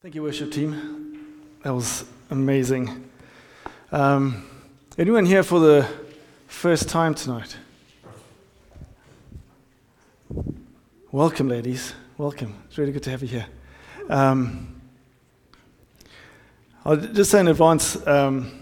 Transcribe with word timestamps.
Thank 0.00 0.14
you, 0.14 0.22
worship 0.22 0.52
team. 0.52 1.26
That 1.64 1.74
was 1.74 2.04
amazing. 2.30 3.10
Um, 3.90 4.48
anyone 4.96 5.26
here 5.26 5.42
for 5.42 5.58
the 5.58 5.88
first 6.46 6.88
time 6.88 7.16
tonight? 7.16 7.56
Welcome, 11.10 11.48
ladies. 11.48 11.94
Welcome. 12.16 12.54
It's 12.68 12.78
really 12.78 12.92
good 12.92 13.02
to 13.02 13.10
have 13.10 13.22
you 13.22 13.28
here. 13.28 13.46
Um, 14.08 14.80
I'll 16.84 16.96
just 16.96 17.32
say 17.32 17.40
in 17.40 17.48
advance, 17.48 17.96
um, 18.06 18.52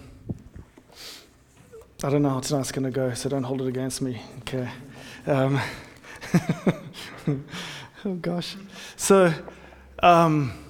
I 2.03 2.09
don't 2.09 2.23
know 2.23 2.31
how 2.31 2.41
tonight's 2.41 2.73
going 2.73 2.85
to 2.85 2.91
go, 2.91 3.13
so 3.13 3.29
don't 3.29 3.43
hold 3.43 3.61
it 3.61 3.69
against 3.69 4.01
me. 4.01 4.23
Okay. 4.39 4.71
Um, 5.27 5.61
oh, 8.07 8.15
gosh. 8.15 8.57
So, 8.97 9.35
um, 10.03 10.66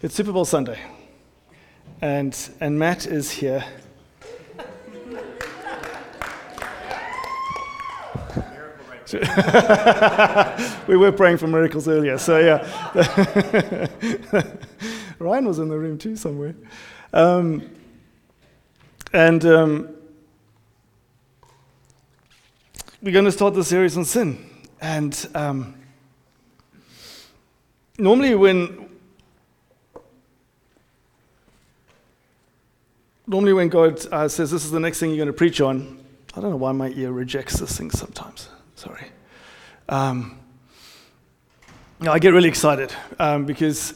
it's 0.00 0.14
Super 0.14 0.30
Bowl 0.30 0.44
Sunday, 0.44 0.78
and, 2.00 2.38
and 2.60 2.78
Matt 2.78 3.06
is 3.06 3.32
here. 3.32 3.64
we 10.86 10.96
were 10.96 11.10
praying 11.10 11.38
for 11.38 11.48
miracles 11.48 11.88
earlier, 11.88 12.16
so 12.16 12.38
yeah. 12.38 12.64
Ryan 15.18 15.46
was 15.46 15.58
in 15.58 15.68
the 15.68 15.76
room 15.76 15.98
too 15.98 16.14
somewhere. 16.14 16.54
Um, 17.12 17.68
and 19.12 19.44
um, 19.46 19.88
we're 23.02 23.12
going 23.12 23.24
to 23.24 23.32
start 23.32 23.54
the 23.54 23.64
series 23.64 23.96
on 23.96 24.04
sin. 24.04 24.48
And 24.80 25.28
um, 25.34 25.74
normally, 27.98 28.36
when 28.36 28.87
normally 33.28 33.52
when 33.52 33.68
God 33.68 34.04
uh, 34.10 34.26
says 34.26 34.50
this 34.50 34.64
is 34.64 34.70
the 34.70 34.80
next 34.80 34.98
thing 34.98 35.10
you're 35.10 35.18
going 35.18 35.26
to 35.26 35.32
preach 35.32 35.60
on, 35.60 36.02
I 36.34 36.40
don't 36.40 36.50
know 36.50 36.56
why 36.56 36.72
my 36.72 36.88
ear 36.88 37.12
rejects 37.12 37.58
this 37.58 37.76
thing 37.76 37.90
sometimes. 37.90 38.48
Sorry. 38.74 39.06
Um, 39.88 40.38
I 42.00 42.18
get 42.18 42.32
really 42.32 42.48
excited 42.48 42.92
um, 43.18 43.44
because, 43.44 43.94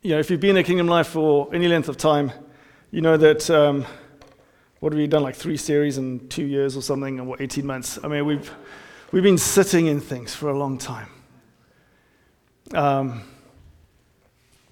you 0.00 0.10
know, 0.10 0.18
if 0.18 0.30
you've 0.30 0.40
been 0.40 0.56
in 0.56 0.64
Kingdom 0.64 0.86
Life 0.86 1.08
for 1.08 1.54
any 1.54 1.68
length 1.68 1.88
of 1.88 1.98
time, 1.98 2.32
you 2.90 3.02
know 3.02 3.16
that, 3.16 3.50
um, 3.50 3.84
what 4.80 4.92
have 4.92 4.98
we 4.98 5.06
done, 5.06 5.22
like 5.22 5.36
three 5.36 5.56
series 5.56 5.98
in 5.98 6.28
two 6.28 6.46
years 6.46 6.76
or 6.76 6.82
something, 6.82 7.20
or 7.20 7.24
what, 7.24 7.40
18 7.40 7.66
months? 7.66 7.98
I 8.02 8.08
mean, 8.08 8.24
we've, 8.24 8.50
we've 9.12 9.22
been 9.22 9.38
sitting 9.38 9.86
in 9.86 10.00
things 10.00 10.34
for 10.34 10.48
a 10.48 10.56
long 10.56 10.78
time. 10.78 11.08
Um, 12.74 13.22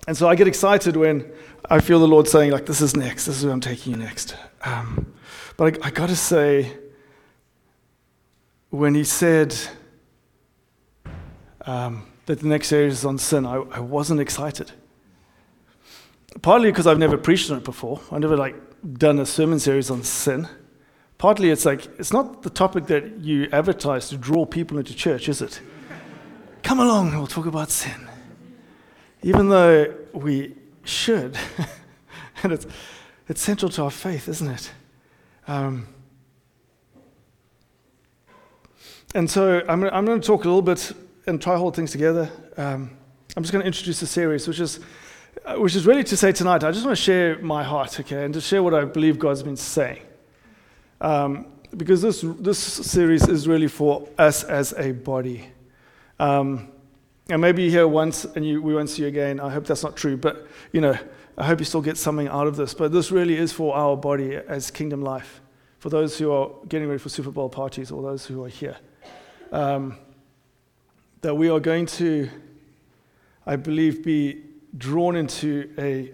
and 0.07 0.17
so 0.17 0.29
I 0.29 0.35
get 0.35 0.48
excited 0.48 0.97
when 0.97 1.31
I 1.73 1.81
feel 1.81 2.01
the 2.01 2.09
Lord 2.09 2.27
saying, 2.27 2.51
like, 2.51 2.67
this 2.67 2.81
is 2.81 2.97
next, 2.97 3.27
this 3.27 3.39
is 3.39 3.45
where 3.45 3.53
I'm 3.53 3.61
taking 3.61 3.93
you 3.93 3.99
next. 3.99 4.35
Um, 4.65 5.15
but 5.57 5.81
I, 5.81 5.87
I 5.87 5.91
got 5.91 6.09
to 6.09 6.17
say, 6.17 6.77
when 8.71 8.97
he 8.97 9.05
said 9.05 9.57
um, 11.67 12.09
that 12.27 12.41
the 12.41 12.48
next 12.48 12.69
series 12.69 12.95
is 12.95 13.05
on 13.05 13.19
sin, 13.19 13.47
I, 13.47 13.57
I 13.57 13.79
wasn't 13.79 14.21
excited. 14.21 14.73
Partly 16.43 16.73
because 16.73 16.89
I've 16.89 16.98
never 16.98 17.17
preached 17.17 17.51
on 17.53 17.59
it 17.59 17.65
before. 17.65 18.01
I've 18.11 18.21
never 18.21 18.37
like 18.37 18.57
done 18.95 19.21
a 19.21 19.27
sermon 19.27 19.61
series 19.61 19.91
on 19.91 20.03
sin. 20.03 20.48
Partly 21.19 21.51
it's 21.51 21.65
like 21.65 21.87
it's 21.98 22.13
not 22.13 22.43
the 22.43 22.51
topic 22.51 22.87
that 22.87 23.19
you 23.19 23.48
advertise 23.53 24.09
to 24.09 24.17
draw 24.17 24.47
people 24.47 24.79
into 24.79 24.95
church, 24.95 25.29
is 25.29 25.43
it? 25.43 25.61
Come 26.63 26.81
along, 26.81 27.13
we'll 27.13 27.27
talk 27.27 27.47
about 27.47 27.71
sin. 27.71 28.09
Even 29.23 29.48
though 29.51 29.95
we 30.13 30.55
should, 30.84 31.39
and 32.42 32.53
it's 32.53 32.67
it's 33.28 33.41
central 33.41 33.70
to 33.73 33.84
our 33.84 33.91
faith, 33.91 34.28
isn't 34.28 34.48
it? 34.48 34.73
Um, 35.47 35.86
And 39.13 39.29
so 39.29 39.61
I'm, 39.68 39.83
I'm 39.85 40.05
going 40.05 40.20
to 40.20 40.27
talk 40.27 40.45
a 40.45 40.48
little 40.48 40.63
bit 40.63 40.92
and 41.27 41.42
try 41.42 41.55
to 41.55 41.58
hold 41.58 41.74
things 41.74 41.91
together. 41.91 42.30
Um, 42.57 42.91
I'm 43.36 43.42
just 43.42 43.52
going 43.52 43.63
to 43.63 43.67
introduce 43.67 44.01
a 44.02 44.07
series, 44.07 44.46
which 44.46 44.61
is, 44.61 44.79
uh, 45.45 45.57
which 45.57 45.74
is 45.74 45.85
really 45.85 46.05
to 46.05 46.17
say 46.17 46.30
tonight, 46.30 46.63
I 46.63 46.70
just 46.70 46.85
want 46.85 46.97
to 46.97 47.02
share 47.02 47.36
my 47.41 47.64
heart, 47.64 47.98
okay, 47.98 48.24
and 48.24 48.33
to 48.35 48.41
share 48.41 48.62
what 48.62 48.73
I 48.73 48.85
believe 48.85 49.18
God's 49.18 49.42
been 49.42 49.57
saying. 49.57 50.02
Um, 51.01 51.47
because 51.77 52.02
this, 52.02 52.24
this 52.39 52.58
series 52.58 53.27
is 53.29 53.48
really 53.48 53.67
for 53.67 54.08
us 54.17 54.45
as 54.45 54.74
a 54.74 54.92
body. 54.92 55.48
Um, 56.20 56.68
and 57.30 57.41
maybe 57.41 57.63
you're 57.63 57.70
here 57.70 57.89
once 57.89 58.24
and 58.24 58.45
you, 58.45 58.63
we 58.63 58.74
won't 58.74 58.91
see 58.91 59.02
you 59.02 59.08
again. 59.08 59.41
I 59.41 59.51
hope 59.51 59.67
that's 59.67 59.83
not 59.83 59.96
true, 59.96 60.17
but 60.17 60.46
you 60.73 60.80
know, 60.80 60.96
I 61.39 61.46
hope 61.46 61.58
you 61.58 61.64
still 61.64 61.83
get 61.83 61.96
something 61.96 62.29
out 62.29 62.46
of 62.46 62.57
this. 62.57 62.74
But 62.74 62.92
this 62.92 63.11
really 63.11 63.36
is 63.36 63.52
for 63.52 63.74
our 63.74 63.96
body 63.96 64.36
as 64.36 64.70
kingdom 64.70 65.02
life, 65.02 65.41
for 65.79 65.89
those 65.89 66.18
who 66.18 66.33
are 66.33 66.51
getting 66.68 66.89
ready 66.89 66.98
for 66.98 67.08
Super 67.08 67.30
Bowl 67.30 67.48
parties 67.48 67.91
or 67.91 68.02
those 68.02 68.27
who 68.27 68.45
are 68.45 68.48
here 68.48 68.77
um, 69.52 69.96
that 71.23 71.35
we 71.35 71.48
are 71.48 71.61
going 71.61 71.86
to, 71.86 72.29
I 73.47 73.57
believe, 73.57 74.05
be 74.05 74.42
drawn 74.77 75.17
into 75.17 75.73
a, 75.79 76.12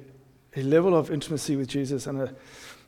a 0.57 0.63
level 0.63 0.97
of 0.97 1.11
intimacy 1.11 1.57
with 1.57 1.69
Jesus 1.69 2.07
and 2.07 2.23
a, 2.23 2.35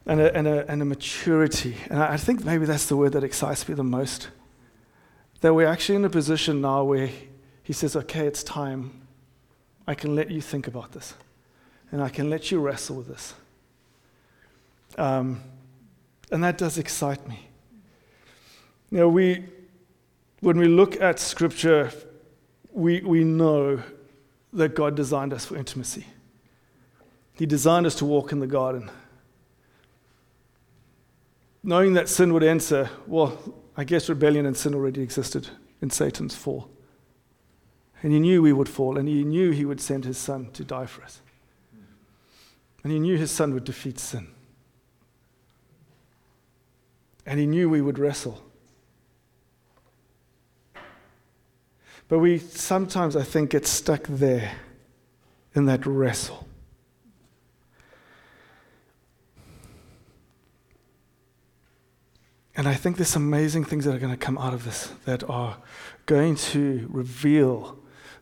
and 0.06 0.21
a, 0.21 0.37
and 0.37 0.49
a, 0.49 0.71
and 0.71 0.83
a 0.83 0.84
maturity. 0.84 1.77
And 1.91 2.03
I 2.03 2.16
think 2.16 2.45
maybe 2.45 2.66
that's 2.66 2.87
the 2.87 2.97
word 2.97 3.12
that 3.12 3.25
excites 3.25 3.69
me 3.69 3.75
the 3.75 3.84
most. 3.84 4.28
That 5.41 5.55
we're 5.55 5.69
actually 5.69 5.97
in 5.97 6.05
a 6.05 6.10
position 6.10 6.60
now 6.60 6.84
where 6.84 7.10
he 7.69 7.75
says, 7.75 7.95
okay, 7.95 8.27
it's 8.27 8.43
time. 8.43 8.91
I 9.87 9.95
can 9.95 10.15
let 10.15 10.31
you 10.31 10.41
think 10.41 10.69
about 10.69 10.93
this. 10.93 11.12
And 11.93 12.03
I 12.03 12.09
can 12.09 12.31
let 12.31 12.51
you 12.51 12.61
wrestle 12.61 12.97
with 12.97 13.09
this. 13.09 13.34
Um, 14.97 15.43
and 16.33 16.43
that 16.43 16.57
does 16.57 16.78
excite 16.78 17.28
me. 17.28 17.47
You 18.91 18.99
know, 19.01 19.09
we, 19.11 19.45
when 20.41 20.57
we 20.57 20.67
look 20.67 20.99
at 20.99 21.19
Scripture, 21.19 21.93
we, 22.73 23.03
we 23.03 23.23
know 23.23 23.83
that 24.55 24.75
God 24.75 24.97
designed 24.97 25.34
us 25.34 25.45
for 25.45 25.55
intimacy. 25.55 26.07
He 27.34 27.45
designed 27.45 27.84
us 27.84 27.97
to 27.97 28.07
walk 28.07 28.33
in 28.33 28.41
the 28.41 28.47
garden. 28.47 28.91
Knowing 31.62 31.93
that 31.93 32.09
sin 32.09 32.33
would 32.33 32.45
enter, 32.45 32.89
well, 33.07 33.39
I 33.77 33.84
guess 33.84 34.09
rebellion 34.09 34.47
and 34.47 34.57
sin 34.57 34.75
already 34.75 35.03
existed 35.03 35.51
in 35.83 35.91
Satan's 35.91 36.34
fall. 36.34 36.71
And 38.03 38.12
he 38.12 38.20
knew 38.20 38.42
we 38.42 38.53
would 38.53 38.69
fall, 38.69 38.97
and 38.97 39.09
he 39.09 39.25
knew 39.25 39.50
he 39.50 39.64
would 39.64 39.81
send 39.81 40.04
his 40.04 40.19
son 40.19 40.50
to 40.53 40.64
die 40.64 40.86
for 40.86 41.03
us. 41.03 41.20
And 42.84 42.92
he 42.92 43.00
knew 43.00 43.16
his 43.16 43.31
son 43.31 43.54
would 43.54 43.64
defeat 43.64 43.98
sin. 43.98 44.28
And 47.26 47.41
he 47.41 47.47
knew 47.47 47.69
we 47.69 47.82
would 47.82 47.98
wrestle. 47.98 48.42
But 52.09 52.20
we 52.20 52.38
sometimes, 52.38 53.16
I 53.16 53.22
think, 53.22 53.50
get 53.50 53.66
stuck 53.66 54.04
there 54.04 54.53
in 55.54 55.66
that 55.66 55.84
wrestle. 55.84 56.47
And 62.56 62.66
I 62.66 62.75
think 62.75 62.97
there's 62.97 63.15
amazing 63.15 63.65
things 63.65 63.84
that 63.84 63.94
are 63.94 63.98
going 63.98 64.12
to 64.12 64.16
come 64.16 64.38
out 64.38 64.54
of 64.54 64.65
this 64.65 64.92
that 65.04 65.28
are 65.28 65.59
going 66.06 66.34
to 66.36 66.88
reveal 66.91 67.78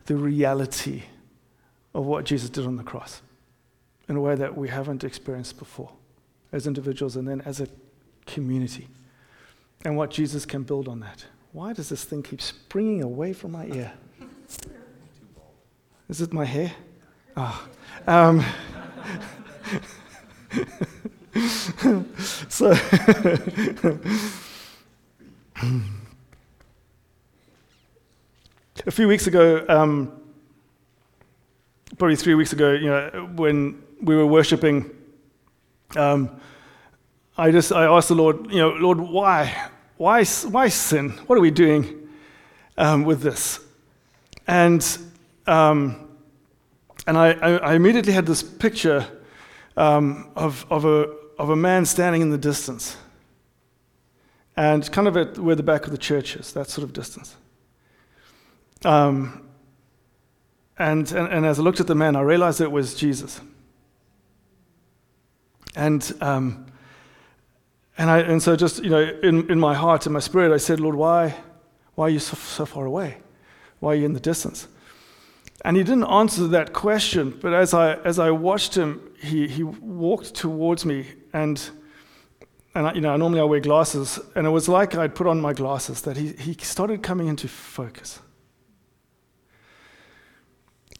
the 0.07 0.17
reality 0.17 1.03
of 1.95 2.07
what 2.07 2.25
Jesus 2.25 2.51
did 2.51 2.67
on 2.67 2.77
the 2.77 2.83
cross 2.83 3.23
in 4.09 4.17
a 4.17 4.21
way 4.21 4.35
that 4.35 4.57
we 4.57 4.69
haven't 4.69 5.05
experienced 5.05 5.59
before 5.59 5.91
as 6.53 6.67
individuals 6.67 7.17
and 7.17 7.27
then 7.27 7.41
as 7.43 7.61
a 7.61 7.69
community, 8.25 8.89
and 9.85 9.97
what 9.97 10.11
Jesus 10.11 10.47
can 10.47 10.63
build 10.63 10.89
on 10.89 11.01
that. 11.01 11.25
Why 11.53 11.73
does 11.73 11.89
this 11.89 12.05
thing 12.05 12.23
keep 12.23 12.41
springing 12.41 13.03
away 13.03 13.33
from 13.33 13.53
my 13.53 13.67
ear? 13.67 13.93
Is 16.09 16.21
it 16.21 16.33
my 16.33 16.45
hair? 16.45 16.73
Oh. 17.37 17.69
Um, 18.07 18.45
so, 22.49 22.75
a 28.87 28.91
few 28.93 29.09
weeks 29.09 29.27
ago, 29.27 29.65
um, 29.69 30.13
probably 31.99 32.15
three 32.15 32.35
weeks 32.35 32.53
ago, 32.53 32.73
you 32.73 32.87
know, 32.87 33.31
when 33.35 33.83
we 34.01 34.15
were 34.15 34.27
worshiping, 34.27 34.91
um, 35.97 36.41
I 37.37 37.51
just 37.51 37.73
I 37.73 37.85
asked 37.85 38.09
the 38.09 38.15
Lord, 38.15 38.51
you 38.51 38.59
know, 38.59 38.71
Lord, 38.71 39.01
why? 39.01 39.71
Why, 39.97 40.25
why 40.25 40.69
sin? 40.69 41.11
What 41.27 41.37
are 41.37 41.41
we 41.41 41.51
doing 41.51 42.09
um, 42.79 43.03
with 43.05 43.23
this? 43.23 43.61
And, 44.47 44.87
um, 45.47 46.09
and 47.07 47.19
I, 47.19 47.33
I, 47.33 47.75
immediately 47.75 48.13
had 48.13 48.27
this 48.27 48.43
picture 48.43 49.07
um, 49.77 50.31
of, 50.37 50.65
of, 50.71 50.85
a, 50.85 51.09
of 51.39 51.51
a 51.51 51.57
man 51.57 51.85
standing 51.87 52.23
in 52.23 52.31
the 52.31 52.39
distance. 52.39 52.97
And 54.57 54.91
kind 54.93 55.09
of 55.09 55.17
at 55.17 55.39
where 55.39 55.57
the 55.57 55.63
back 55.63 55.87
of 55.87 55.91
the 55.91 55.99
church 55.99 56.37
is, 56.37 56.53
that 56.53 56.71
sort 56.71 56.85
of 56.85 56.93
distance. 56.93 57.37
Um, 58.85 59.49
and, 60.79 61.11
and, 61.13 61.33
and 61.33 61.47
as 61.47 61.59
I 61.59 61.63
looked 61.63 61.81
at 61.81 61.87
the 61.87 61.95
man, 61.95 62.17
I 62.17 62.21
realized 62.21 62.61
it 62.61 62.71
was 62.71 62.95
Jesus. 62.95 63.41
And, 65.75 66.13
um, 66.21 66.67
and, 67.99 68.11
I, 68.11 68.21
and 68.21 68.43
so 68.43 68.57
just, 68.57 68.83
you 68.83 68.91
know, 68.91 69.01
in, 69.23 69.51
in 69.51 69.59
my 69.59 69.75
heart, 69.75 70.07
in 70.07 70.13
my 70.13 70.21
spirit, 70.21 70.53
I 70.53 70.59
said, 70.59 70.81
Lord, 70.81 70.95
why, 70.95 71.35
why 71.95 72.07
are 72.07 72.11
you 72.11 72.19
so, 72.19 72.37
so 72.37 72.67
far 72.67 72.85
away? 72.85 73.19
Why 73.81 73.93
are 73.93 73.95
you 73.95 74.07
in 74.07 74.13
the 74.13 74.21
distance? 74.21 74.69
And 75.65 75.77
he 75.77 75.83
didn't 75.83 76.05
answer 76.05 76.47
that 76.49 76.73
question, 76.73 77.31
but 77.41 77.53
as 77.53 77.73
I, 77.73 77.95
as 77.95 78.19
I 78.19 78.31
watched 78.31 78.75
him, 78.75 79.01
he, 79.21 79.49
he 79.49 79.63
walked 79.63 80.35
towards 80.35 80.85
me, 80.85 81.07
and, 81.33 81.71
and 82.75 82.87
I, 82.87 82.93
you 82.93 83.01
know, 83.01 83.17
normally 83.17 83.41
I 83.41 83.45
wear 83.45 83.61
glasses, 83.61 84.21
and 84.35 84.47
it 84.47 84.51
was 84.51 84.69
like 84.69 84.95
I'd 84.95 85.15
put 85.15 85.27
on 85.27 85.41
my 85.41 85.55
glasses 85.55 86.03
that 86.03 86.17
he, 86.17 86.33
he 86.33 86.55
started 86.55 87.03
coming 87.03 87.29
into 87.29 87.49
focus. 87.49 88.21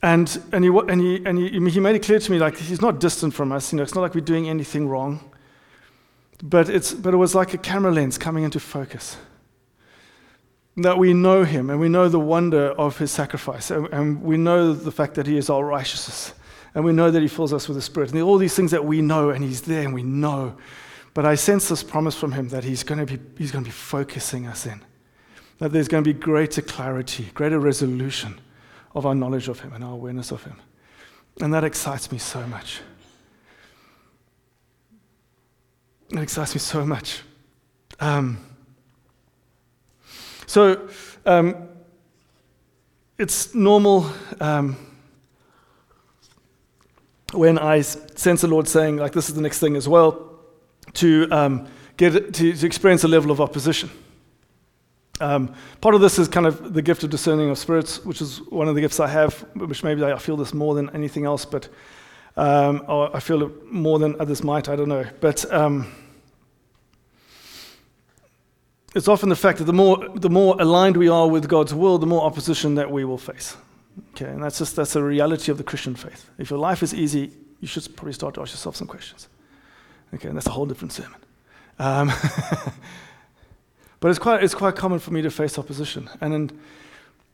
And, 0.03 0.41
and, 0.53 0.65
he, 0.65 0.71
and, 0.71 1.01
he, 1.01 1.25
and 1.25 1.39
he, 1.39 1.71
he 1.71 1.81
made 1.81 1.97
it 1.97 2.03
clear 2.03 2.19
to 2.19 2.31
me 2.31 2.39
like 2.39 2.59
he's 2.59 2.83
not 2.83 3.01
distant 3.01 3.35
from 3.35 3.51
us, 3.53 3.73
you 3.73 3.79
know, 3.79 3.83
it's 3.83 3.95
not 3.95 4.03
like 4.03 4.15
we're 4.15 4.21
doing 4.21 4.49
anything 4.49 4.89
wrong, 4.89 5.31
but, 6.43 6.69
it's, 6.69 6.93
but 6.93 7.15
it 7.15 7.17
was 7.17 7.35
like 7.35 7.55
a 7.55 7.59
camera 7.59 7.91
lens 7.91 8.19
coming 8.19 8.45
into 8.45 8.61
focus. 8.61 9.17
That 10.77 10.99
we 10.99 11.15
know 11.15 11.45
him 11.45 11.71
and 11.71 11.81
we 11.81 11.89
know 11.89 12.11
the 12.11 12.21
wonder 12.21 12.73
of 12.73 12.99
his 12.99 13.11
sacrifice 13.11 13.71
and, 13.71 13.87
and, 13.89 14.23
we 14.23 14.37
know 14.37 14.75
the 14.75 14.93
fact 14.93 15.15
that 15.15 15.27
he 15.27 15.39
is 15.39 15.49
our 15.49 15.65
righteousness 15.65 16.35
and 16.75 16.85
we 16.85 16.93
know 16.93 17.11
that 17.11 17.23
he 17.23 17.29
fills 17.29 17.55
us 17.55 17.67
with 17.67 17.79
the 17.79 17.83
spirit 17.83 18.13
and 18.13 18.21
all 18.21 18.37
these 18.37 18.55
things 18.55 18.73
that 18.73 18.85
we 18.85 19.01
know 19.01 19.31
and 19.31 19.43
he's 19.43 19.63
there 19.63 19.83
and 19.83 19.95
we 19.95 20.03
know. 20.03 20.55
But 21.15 21.25
i 21.25 21.35
sense 21.35 21.71
this 21.71 21.83
promise 21.83 22.15
from 22.15 22.33
him 22.33 22.51
that 22.51 22.63
he's 22.63 22.83
going 22.83 22.99
to 22.99 23.07
be 23.07 23.19
he's 23.39 23.51
going 23.51 23.65
to 23.65 23.69
be 23.69 23.73
focusing 23.73 24.47
us 24.47 24.67
in 24.67 24.83
that 25.61 25.73
there's 25.73 25.89
going 25.89 26.05
to 26.05 26.13
be 26.13 26.19
greater 26.19 26.61
clarity 26.61 27.31
greater 27.33 27.59
resolution 27.59 28.39
of 28.97 29.05
our 29.05 29.15
knowledge 29.15 29.49
of 29.49 29.61
him 29.61 29.75
and 29.75 29.85
our 29.85 29.93
awareness 29.93 30.33
of 30.33 30.43
him. 30.43 30.57
And 31.41 31.53
that 31.53 31.65
excites 31.65 32.11
me 32.11 32.17
so 32.17 32.45
much. 32.47 32.81
It 36.11 36.19
excites 36.19 36.55
me 36.55 36.61
so 36.61 36.87
much. 36.87 37.21
Um, 38.01 38.39
so 40.47 40.89
um, 41.27 41.69
it's 43.19 43.55
normal 43.55 44.11
um, 44.41 44.77
when 47.33 47.59
I 47.59 47.83
sense 47.83 48.41
the 48.41 48.49
Lord 48.49 48.67
saying, 48.67 48.97
like, 48.97 49.13
this 49.13 49.29
is 49.29 49.35
the 49.35 49.43
next 49.43 49.59
thing 49.59 49.77
as 49.77 49.87
well, 49.87 50.39
to 50.95 51.29
um, 51.31 51.69
get 51.99 52.33
to, 52.33 52.53
to, 52.53 52.67
experience 52.67 53.05
a 53.05 53.09
level 53.09 53.31
of 53.31 53.43
opposition. 53.43 53.91
Um, 55.21 55.55
part 55.81 55.95
of 55.95 56.01
this 56.01 56.19
is 56.19 56.29
kind 56.29 56.47
of 56.47 56.75
the 56.75 56.83
gift 56.83 57.03
of 57.03 57.11
discerning 57.11 57.49
of 57.49 57.59
spirits, 57.59 58.05
which 58.05 58.21
is 58.21 58.43
one 58.51 58.69
of 58.69 58.75
the 58.75 58.81
gifts 58.81 59.01
I 59.01 59.07
have, 59.07 59.35
which 59.55 59.83
maybe 59.83 60.05
I 60.05 60.19
feel 60.19 60.37
this 60.37 60.53
more 60.53 60.75
than 60.75 60.91
anything 60.91 61.25
else, 61.25 61.45
but 61.45 61.69
um, 62.37 62.85
I 62.89 63.21
feel 63.21 63.43
it 63.45 63.73
more 63.73 63.99
than 63.99 64.21
others 64.21 64.45
might. 64.45 64.69
I 64.69 64.77
don't 64.77 64.89
know, 64.89 65.07
but 65.21 65.51
um, 65.53 65.91
it's 68.95 69.09
often 69.09 69.31
the 69.31 69.37
fact 69.37 69.59
that 69.59 69.65
the 69.65 69.73
more, 69.73 70.07
the 70.15 70.31
more 70.31 70.57
aligned 70.61 70.97
we 70.97 71.09
are 71.09 71.29
with 71.29 71.49
God's 71.49 71.73
will, 71.73 71.97
the 71.99 72.07
more 72.07 72.23
opposition 72.23 72.75
that 72.75 72.91
we 72.91 73.05
will 73.05 73.19
face. 73.19 73.57
Okay, 74.11 74.27
and 74.27 74.43
that's 74.43 74.59
just 74.59 74.77
that's 74.77 74.97
a 74.97 75.03
reality 75.03 75.51
of 75.51 75.57
the 75.57 75.65
Christian 75.65 75.95
faith. 75.95 76.29
If 76.37 76.51
your 76.51 76.59
life 76.59 76.83
is 76.83 76.93
easy, 76.93 77.31
you 77.61 77.69
should 77.69 77.97
probably 77.97 78.13
start 78.13 78.35
to 78.35 78.43
ask 78.43 78.53
yourself 78.53 78.77
some 78.77 78.87
questions. 78.87 79.29
Okay, 80.13 80.29
and 80.29 80.37
that's 80.37 80.47
a 80.47 80.51
whole 80.51 80.67
different 80.67 80.93
sermon. 80.93 81.21
But 84.01 84.11
it's 84.11 84.19
quite, 84.19 84.43
it's 84.43 84.55
quite 84.55 84.77
common 84.77 84.99
for 84.99 85.13
me 85.13 85.23
to 85.23 85.31
face 85.31 85.59
opposition. 85.59 86.11
And, 86.21 86.35
in, 86.35 86.61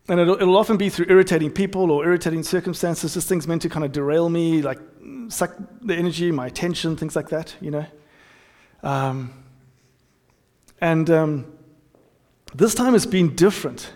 and 0.08 0.20
it'll, 0.20 0.36
it'll, 0.36 0.56
often 0.56 0.76
be 0.76 0.88
through 0.88 1.06
irritating 1.08 1.50
people 1.50 1.90
or 1.90 2.04
irritating 2.04 2.42
circumstances, 2.42 3.14
just 3.14 3.28
things 3.28 3.48
meant 3.48 3.62
to 3.62 3.68
kind 3.68 3.84
of 3.84 3.92
derail 3.92 4.28
me, 4.28 4.62
like 4.62 4.78
suck 5.28 5.54
the 5.80 5.94
energy, 5.94 6.30
my 6.30 6.46
attention, 6.46 6.96
things 6.96 7.16
like 7.16 7.28
that, 7.30 7.54
you 7.60 7.70
know. 7.70 7.86
Um, 8.82 9.32
and 10.80 11.08
um, 11.10 11.52
this 12.54 12.74
time 12.74 12.94
it's 12.94 13.06
been 13.06 13.34
different. 13.34 13.92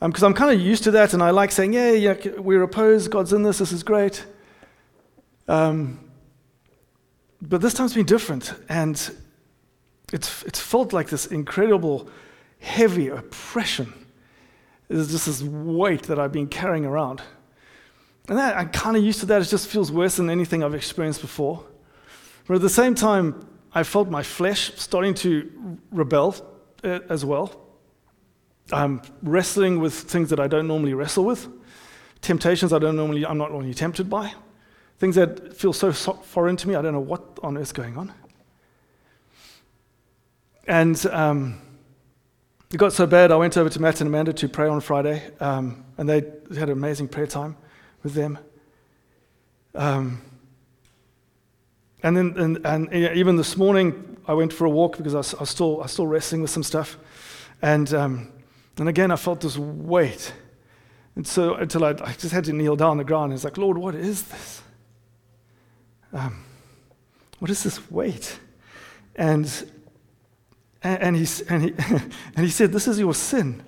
Because 0.00 0.22
um, 0.22 0.28
I'm 0.28 0.34
kind 0.34 0.52
of 0.52 0.64
used 0.64 0.84
to 0.84 0.92
that, 0.92 1.12
and 1.12 1.22
I 1.22 1.30
like 1.30 1.50
saying, 1.50 1.72
yeah, 1.72 1.90
yeah, 1.90 2.14
we're 2.38 2.62
opposed, 2.62 3.10
God's 3.10 3.32
in 3.32 3.42
this, 3.42 3.58
this 3.58 3.72
is 3.72 3.82
great. 3.82 4.24
Um, 5.48 5.98
but 7.42 7.60
this 7.60 7.74
time's 7.74 7.94
been 7.94 8.06
different, 8.06 8.52
and 8.68 9.10
it's, 10.12 10.42
it's 10.44 10.60
felt 10.60 10.92
like 10.92 11.08
this 11.08 11.26
incredible, 11.26 12.08
heavy 12.60 13.08
oppression. 13.08 13.92
It's 14.88 15.10
just 15.10 15.26
this 15.26 15.42
weight 15.42 16.04
that 16.04 16.18
I've 16.18 16.32
been 16.32 16.48
carrying 16.48 16.86
around. 16.86 17.22
And 18.28 18.38
that, 18.38 18.56
I'm 18.56 18.70
kind 18.70 18.96
of 18.96 19.04
used 19.04 19.20
to 19.20 19.26
that. 19.26 19.42
It 19.42 19.46
just 19.46 19.68
feels 19.68 19.92
worse 19.92 20.16
than 20.16 20.30
anything 20.30 20.62
I've 20.62 20.74
experienced 20.74 21.20
before. 21.20 21.64
But 22.46 22.54
at 22.54 22.62
the 22.62 22.70
same 22.70 22.94
time, 22.94 23.46
I 23.74 23.82
felt 23.82 24.08
my 24.08 24.22
flesh 24.22 24.72
starting 24.76 25.14
to 25.14 25.78
rebel 25.90 26.34
uh, 26.82 27.00
as 27.08 27.24
well. 27.24 27.68
I'm 28.72 29.02
wrestling 29.22 29.80
with 29.80 29.94
things 29.94 30.30
that 30.30 30.40
I 30.40 30.46
don't 30.46 30.66
normally 30.66 30.94
wrestle 30.94 31.24
with, 31.24 31.48
temptations 32.20 32.72
I 32.72 32.78
don't 32.78 32.96
normally, 32.96 33.24
I'm 33.24 33.38
not 33.38 33.50
normally 33.50 33.74
tempted 33.74 34.10
by, 34.10 34.34
things 34.98 35.14
that 35.16 35.56
feel 35.56 35.72
so 35.72 35.92
foreign 35.92 36.56
to 36.56 36.68
me. 36.68 36.74
I 36.74 36.82
don't 36.82 36.92
know 36.92 37.00
what 37.00 37.38
on 37.42 37.56
earth 37.56 37.62
is 37.62 37.72
going 37.72 37.96
on. 37.96 38.12
And 40.68 41.04
um, 41.06 41.58
it 42.70 42.76
got 42.76 42.92
so 42.92 43.06
bad, 43.06 43.32
I 43.32 43.36
went 43.36 43.56
over 43.56 43.70
to 43.70 43.80
Matt 43.80 44.02
and 44.02 44.08
Amanda 44.08 44.34
to 44.34 44.48
pray 44.50 44.68
on 44.68 44.82
Friday, 44.82 45.22
um, 45.40 45.82
and 45.96 46.06
they 46.06 46.16
had 46.58 46.68
an 46.68 46.72
amazing 46.72 47.08
prayer 47.08 47.26
time 47.26 47.56
with 48.02 48.12
them. 48.12 48.38
Um, 49.74 50.20
and 52.02 52.14
then, 52.14 52.34
and, 52.36 52.66
and, 52.66 52.92
even 52.92 53.36
this 53.36 53.56
morning, 53.56 54.18
I 54.26 54.34
went 54.34 54.52
for 54.52 54.66
a 54.66 54.70
walk 54.70 54.98
because 54.98 55.14
I 55.14 55.18
was, 55.18 55.34
I 55.34 55.40
was 55.40 55.48
still, 55.48 55.78
I 55.78 55.84
was 55.84 55.92
still 55.92 56.06
wrestling 56.06 56.42
with 56.42 56.50
some 56.50 56.62
stuff. 56.62 56.98
And, 57.62 57.92
um, 57.94 58.30
and 58.76 58.90
again, 58.90 59.10
I 59.10 59.16
felt 59.16 59.40
this 59.40 59.56
weight. 59.56 60.34
And 61.16 61.26
so 61.26 61.54
until 61.54 61.82
I, 61.82 61.92
I, 61.92 62.12
just 62.12 62.32
had 62.32 62.44
to 62.44 62.52
kneel 62.52 62.76
down 62.76 62.90
on 62.90 62.96
the 62.98 63.04
ground. 63.04 63.32
It's 63.32 63.42
like, 63.42 63.56
Lord, 63.56 63.78
what 63.78 63.94
is 63.94 64.22
this? 64.24 64.62
Um, 66.12 66.44
what 67.38 67.50
is 67.50 67.62
this 67.62 67.90
weight? 67.90 68.38
And, 69.16 69.50
and, 70.82 71.02
and, 71.02 71.16
he, 71.16 71.44
and, 71.48 71.62
he, 71.62 71.74
and 72.36 72.44
he 72.44 72.50
said, 72.50 72.72
This 72.72 72.86
is 72.86 72.98
your 72.98 73.14
sin. 73.14 73.62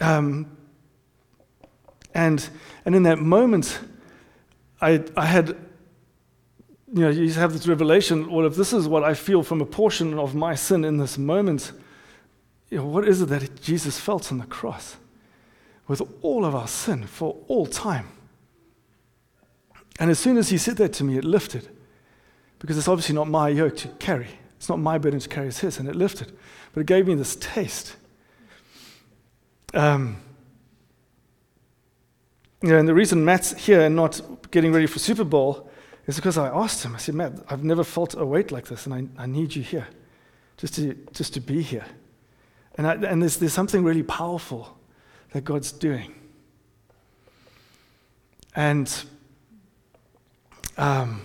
Um, 0.00 0.56
and, 2.14 2.48
and 2.84 2.94
in 2.94 3.02
that 3.04 3.18
moment, 3.18 3.78
I, 4.80 5.02
I 5.16 5.26
had, 5.26 5.48
you 5.48 7.02
know, 7.02 7.10
you 7.10 7.30
have 7.32 7.52
this 7.52 7.66
revelation 7.66 8.30
well, 8.30 8.46
if 8.46 8.56
this 8.56 8.72
is 8.72 8.86
what 8.86 9.04
I 9.04 9.14
feel 9.14 9.42
from 9.42 9.60
a 9.60 9.66
portion 9.66 10.18
of 10.18 10.34
my 10.34 10.54
sin 10.54 10.84
in 10.84 10.98
this 10.98 11.18
moment, 11.18 11.72
you 12.70 12.78
know, 12.78 12.86
what 12.86 13.06
is 13.06 13.22
it 13.22 13.26
that 13.26 13.60
Jesus 13.62 13.98
felt 13.98 14.30
on 14.30 14.38
the 14.38 14.46
cross 14.46 14.96
with 15.88 16.02
all 16.22 16.44
of 16.44 16.54
our 16.54 16.68
sin 16.68 17.06
for 17.06 17.36
all 17.48 17.66
time? 17.66 18.08
And 19.98 20.10
as 20.10 20.18
soon 20.18 20.36
as 20.36 20.50
he 20.50 20.58
said 20.58 20.76
that 20.76 20.92
to 20.94 21.04
me, 21.04 21.16
it 21.16 21.24
lifted. 21.24 21.68
Because 22.58 22.78
it's 22.78 22.88
obviously 22.88 23.14
not 23.14 23.28
my 23.28 23.48
yoke 23.48 23.76
to 23.78 23.88
carry. 23.88 24.28
It's 24.56 24.68
not 24.68 24.78
my 24.78 24.98
burden 24.98 25.20
to 25.20 25.28
carry, 25.28 25.48
it's 25.48 25.60
his, 25.60 25.78
and 25.78 25.88
it 25.88 25.94
lifted. 25.94 26.32
But 26.72 26.80
it 26.80 26.86
gave 26.86 27.06
me 27.06 27.14
this 27.14 27.36
taste. 27.36 27.96
Um, 29.74 30.16
you 32.62 32.70
know, 32.70 32.78
and 32.78 32.88
the 32.88 32.94
reason 32.94 33.24
Matt's 33.24 33.52
here 33.52 33.82
and 33.82 33.94
not 33.94 34.50
getting 34.50 34.72
ready 34.72 34.86
for 34.86 34.98
Super 34.98 35.24
Bowl 35.24 35.70
is 36.06 36.16
because 36.16 36.38
I 36.38 36.48
asked 36.48 36.84
him, 36.84 36.94
I 36.94 36.98
said, 36.98 37.14
Matt, 37.14 37.32
I've 37.48 37.64
never 37.64 37.84
felt 37.84 38.14
a 38.14 38.24
weight 38.24 38.50
like 38.50 38.68
this, 38.68 38.86
and 38.86 38.94
I, 38.94 39.22
I 39.22 39.26
need 39.26 39.54
you 39.54 39.62
here 39.62 39.86
just 40.56 40.74
to, 40.74 40.94
just 41.12 41.34
to 41.34 41.40
be 41.40 41.62
here. 41.62 41.84
And, 42.76 42.86
I, 42.86 42.94
and 42.94 43.22
there's, 43.22 43.36
there's 43.36 43.52
something 43.52 43.84
really 43.84 44.02
powerful 44.02 44.78
that 45.32 45.44
God's 45.44 45.72
doing. 45.72 46.14
And 48.54 48.92
um, 50.78 51.22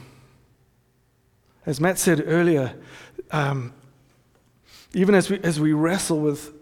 as 1.66 1.80
Matt 1.80 2.00
said 2.00 2.24
earlier, 2.26 2.76
um, 3.32 3.74
even 4.94 5.16
as 5.16 5.30
we, 5.30 5.40
as 5.40 5.60
we 5.60 5.74
wrestle 5.74 6.20
with, 6.20 6.54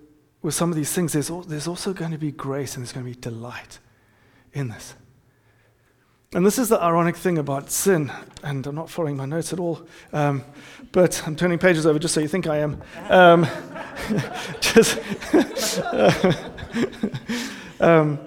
with 0.41 0.53
some 0.53 0.69
of 0.69 0.75
these 0.75 0.93
things, 0.93 1.13
there's, 1.13 1.31
there's 1.47 1.67
also 1.67 1.93
going 1.93 2.11
to 2.11 2.17
be 2.17 2.31
grace 2.31 2.75
and 2.75 2.83
there's 2.83 2.91
going 2.91 3.05
to 3.05 3.11
be 3.11 3.19
delight 3.19 3.79
in 4.53 4.69
this. 4.69 4.95
And 6.33 6.45
this 6.45 6.59
is 6.59 6.69
the 6.69 6.79
ironic 6.79 7.15
thing 7.15 7.39
about 7.39 7.71
sin, 7.71 8.11
and 8.43 8.67
I'm 8.67 8.75
not 8.75 8.87
following 8.87 9.17
my 9.17 9.25
notes 9.25 9.51
at 9.51 9.59
all, 9.59 9.81
um, 10.13 10.43
but 10.91 11.23
I'm 11.25 11.35
turning 11.35 11.57
pages 11.57 11.87
over 11.87 11.97
just 11.97 12.13
so 12.13 12.19
you 12.19 12.27
think 12.27 12.45
I 12.45 12.57
am. 12.57 12.83
Um, 13.09 13.47
just. 14.59 14.99
um, 17.79 18.19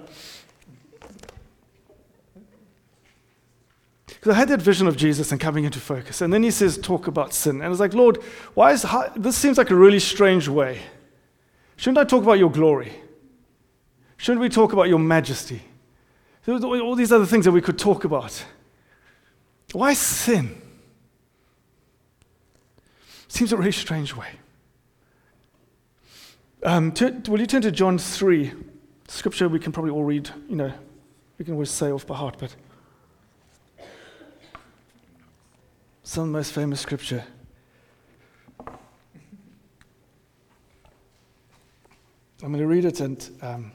Because 4.23 4.37
I 4.37 4.39
had 4.39 4.47
that 4.47 4.61
vision 4.61 4.87
of 4.87 4.95
Jesus 4.95 5.33
and 5.33 5.41
coming 5.41 5.65
into 5.65 5.81
focus. 5.81 6.21
And 6.21 6.31
then 6.31 6.43
he 6.43 6.49
says, 6.49 6.77
talk 6.77 7.07
about 7.07 7.33
sin. 7.33 7.57
And 7.57 7.65
I 7.65 7.67
was 7.67 7.81
like, 7.81 7.93
Lord, 7.93 8.23
why 8.53 8.71
is 8.71 8.85
this 9.17 9.35
seems 9.35 9.57
like 9.57 9.69
a 9.69 9.75
really 9.75 9.99
strange 9.99 10.47
way. 10.47 10.79
Shouldn't 11.75 11.97
I 11.97 12.05
talk 12.05 12.23
about 12.23 12.39
your 12.39 12.49
glory? 12.49 12.93
Shouldn't 14.15 14.39
we 14.39 14.47
talk 14.47 14.71
about 14.71 14.87
your 14.87 14.99
majesty? 14.99 15.61
All 16.47 16.95
these 16.95 17.11
other 17.11 17.25
things 17.25 17.43
that 17.43 17.51
we 17.51 17.59
could 17.59 17.77
talk 17.77 18.05
about. 18.05 18.45
Why 19.73 19.93
sin? 19.93 20.55
Seems 23.27 23.51
a 23.51 23.57
really 23.57 23.73
strange 23.73 24.15
way. 24.15 24.29
Um, 26.63 26.93
to, 26.93 27.11
will 27.27 27.41
you 27.41 27.45
turn 27.45 27.63
to 27.63 27.71
John 27.71 27.97
3? 27.97 28.53
Scripture 29.09 29.49
we 29.49 29.59
can 29.59 29.73
probably 29.73 29.91
all 29.91 30.05
read, 30.05 30.29
you 30.47 30.55
know, 30.55 30.71
we 31.37 31.43
can 31.43 31.55
always 31.55 31.71
say 31.71 31.91
off 31.91 32.07
by 32.07 32.15
heart, 32.15 32.37
but 32.39 32.55
some 36.03 36.23
of 36.23 36.29
the 36.29 36.33
most 36.33 36.51
famous 36.51 36.81
scripture. 36.81 37.23
I'm 42.41 42.51
going 42.51 42.57
to 42.57 42.67
read 42.67 42.83
it, 42.83 42.99
and 42.99 43.29
um, 43.41 43.71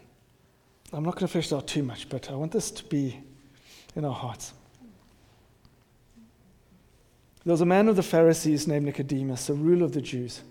I'm 0.92 1.02
not 1.02 1.14
going 1.14 1.26
to 1.26 1.28
flesh 1.28 1.47
it 1.47 1.54
out 1.54 1.66
too 1.66 1.82
much, 1.82 2.11
but 2.11 2.30
I 2.30 2.35
want 2.35 2.52
this 2.52 2.70
to 2.70 2.85
be 2.85 3.18
in 3.97 4.04
our 4.04 4.14
hearts. 4.14 4.52
There 7.44 7.52
was 7.52 7.62
a 7.62 7.66
man 7.66 7.88
of 7.88 7.97
the 7.97 8.02
Pharisees 8.02 8.68
named 8.68 8.85
Nicodemus, 8.85 9.49
a 9.49 9.54
ruler 9.54 9.87
of 9.87 9.92
the 9.92 10.02
Jews. 10.02 10.42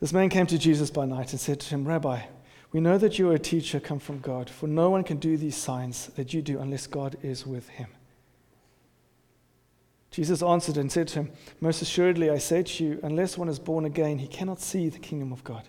This 0.00 0.12
man 0.12 0.28
came 0.28 0.46
to 0.48 0.58
Jesus 0.58 0.90
by 0.90 1.06
night 1.06 1.30
and 1.30 1.40
said 1.40 1.60
to 1.60 1.68
him, 1.68 1.86
Rabbi, 1.86 2.22
we 2.72 2.80
know 2.80 2.98
that 2.98 3.20
you 3.20 3.30
are 3.30 3.34
a 3.34 3.38
teacher 3.38 3.78
come 3.78 4.00
from 4.00 4.18
God, 4.18 4.50
for 4.50 4.66
no 4.66 4.90
one 4.90 5.04
can 5.04 5.18
do 5.18 5.36
these 5.36 5.56
signs 5.56 6.08
that 6.16 6.34
you 6.34 6.42
do 6.42 6.58
unless 6.58 6.88
God 6.88 7.16
is 7.22 7.46
with 7.46 7.68
him. 7.68 7.86
Jesus 10.16 10.42
answered 10.42 10.78
and 10.78 10.90
said 10.90 11.08
to 11.08 11.18
him, 11.18 11.32
Most 11.60 11.82
assuredly 11.82 12.30
I 12.30 12.38
say 12.38 12.62
to 12.62 12.84
you, 12.84 13.00
unless 13.02 13.36
one 13.36 13.50
is 13.50 13.58
born 13.58 13.84
again, 13.84 14.16
he 14.16 14.26
cannot 14.26 14.62
see 14.62 14.88
the 14.88 14.98
kingdom 14.98 15.30
of 15.30 15.44
God. 15.44 15.68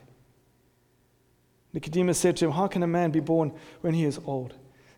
Nicodemus 1.73 2.17
said 2.17 2.37
to 2.37 2.45
him, 2.45 2.51
How 2.51 2.67
can 2.67 2.81
a 2.81 2.87
man 2.87 3.11
be 3.11 3.19
born 3.19 3.51
when 3.81 3.93
he 3.93 4.05
is 4.05 4.21
old? 4.25 4.53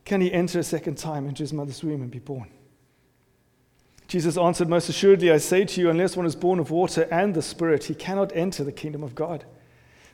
Can 0.06 0.22
he 0.22 0.32
enter 0.32 0.60
a 0.60 0.64
second 0.64 1.00
time 1.00 1.28
into 1.28 1.42
his 1.42 1.52
mother's 1.52 1.84
womb 1.84 2.04
and 2.04 2.12
be 2.12 2.20
born? 2.20 2.48
Jesus 4.08 4.38
answered, 4.38 4.70
Most 4.70 4.88
assuredly, 4.88 5.32
I 5.32 5.38
say 5.38 5.66
to 5.66 5.82
you, 5.82 5.90
unless 5.90 6.16
one 6.16 6.28
is 6.28 6.36
born 6.36 6.60
of 6.60 6.70
water 6.70 7.08
and 7.10 7.34
the 7.34 7.42
Spirit, 7.42 7.86
he 7.86 7.96
cannot 7.96 8.32
enter 8.36 8.64
the 8.64 8.72
kingdom 8.72 9.02
of 9.02 9.16
God. 9.16 9.46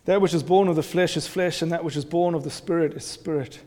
That 0.06 0.22
which 0.22 0.34
is 0.34 0.44
born 0.44 0.70
of 0.70 0.78
the 0.78 0.82
flesh 0.82 1.18
is 1.18 1.28
flesh, 1.28 1.62
and 1.62 1.74
that 1.74 1.84
which 1.84 1.98
is 1.98 2.06
born 2.06 2.36
of 2.36 2.46
the 2.46 2.50
Spirit 2.50 2.94
is 2.94 3.04
spirit. 3.04 3.60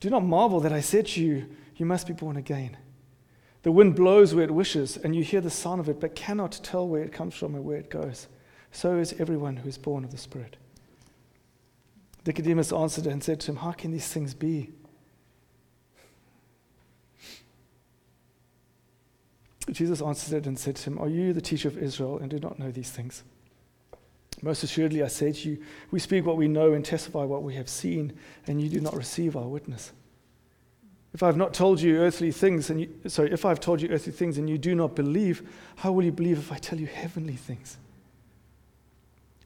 Do 0.00 0.10
not 0.10 0.26
marvel 0.26 0.60
that 0.60 0.74
I 0.74 0.82
said 0.82 1.06
to 1.06 1.22
you, 1.22 1.46
You 1.74 1.86
must 1.86 2.06
be 2.06 2.12
born 2.12 2.36
again. 2.36 2.76
The 3.64 3.72
wind 3.72 3.96
blows 3.96 4.34
where 4.34 4.44
it 4.44 4.50
wishes, 4.50 4.98
and 4.98 5.16
you 5.16 5.24
hear 5.24 5.40
the 5.40 5.48
sound 5.48 5.80
of 5.80 5.88
it, 5.88 5.98
but 5.98 6.14
cannot 6.14 6.60
tell 6.62 6.86
where 6.86 7.02
it 7.02 7.12
comes 7.12 7.34
from 7.34 7.56
or 7.56 7.62
where 7.62 7.78
it 7.78 7.88
goes. 7.88 8.28
So 8.72 8.98
is 8.98 9.14
everyone 9.18 9.56
who 9.56 9.68
is 9.68 9.78
born 9.78 10.04
of 10.04 10.10
the 10.10 10.18
Spirit. 10.18 10.58
Nicodemus 12.26 12.74
answered 12.74 13.06
and 13.06 13.24
said 13.24 13.40
to 13.40 13.52
him, 13.52 13.56
How 13.56 13.72
can 13.72 13.90
these 13.90 14.06
things 14.06 14.34
be? 14.34 14.70
Jesus 19.70 20.02
answered 20.02 20.46
and 20.46 20.58
said 20.58 20.76
to 20.76 20.90
him, 20.90 20.98
Are 20.98 21.08
you 21.08 21.32
the 21.32 21.40
teacher 21.40 21.68
of 21.68 21.78
Israel 21.78 22.18
and 22.18 22.30
do 22.30 22.38
not 22.38 22.58
know 22.58 22.70
these 22.70 22.90
things? 22.90 23.24
Most 24.42 24.62
assuredly, 24.62 25.02
I 25.02 25.08
say 25.08 25.32
to 25.32 25.48
you, 25.48 25.62
we 25.90 26.00
speak 26.00 26.26
what 26.26 26.36
we 26.36 26.48
know 26.48 26.74
and 26.74 26.84
testify 26.84 27.24
what 27.24 27.42
we 27.42 27.54
have 27.54 27.70
seen, 27.70 28.12
and 28.46 28.60
you 28.60 28.68
do 28.68 28.80
not 28.80 28.94
receive 28.94 29.38
our 29.38 29.48
witness. 29.48 29.92
If 31.14 31.22
I 31.22 31.26
have 31.26 31.36
not 31.36 31.54
told 31.54 31.80
you 31.80 31.98
earthly 31.98 32.32
things, 32.32 32.70
and 32.70 32.80
you, 32.80 32.88
sorry, 33.06 33.30
if 33.32 33.44
I 33.44 33.50
have 33.50 33.60
told 33.60 33.80
you 33.80 33.88
earthly 33.88 34.12
things 34.12 34.36
and 34.36 34.50
you 34.50 34.58
do 34.58 34.74
not 34.74 34.96
believe, 34.96 35.48
how 35.76 35.92
will 35.92 36.04
you 36.04 36.10
believe 36.10 36.38
if 36.38 36.50
I 36.50 36.58
tell 36.58 36.80
you 36.80 36.88
heavenly 36.88 37.36
things? 37.36 37.78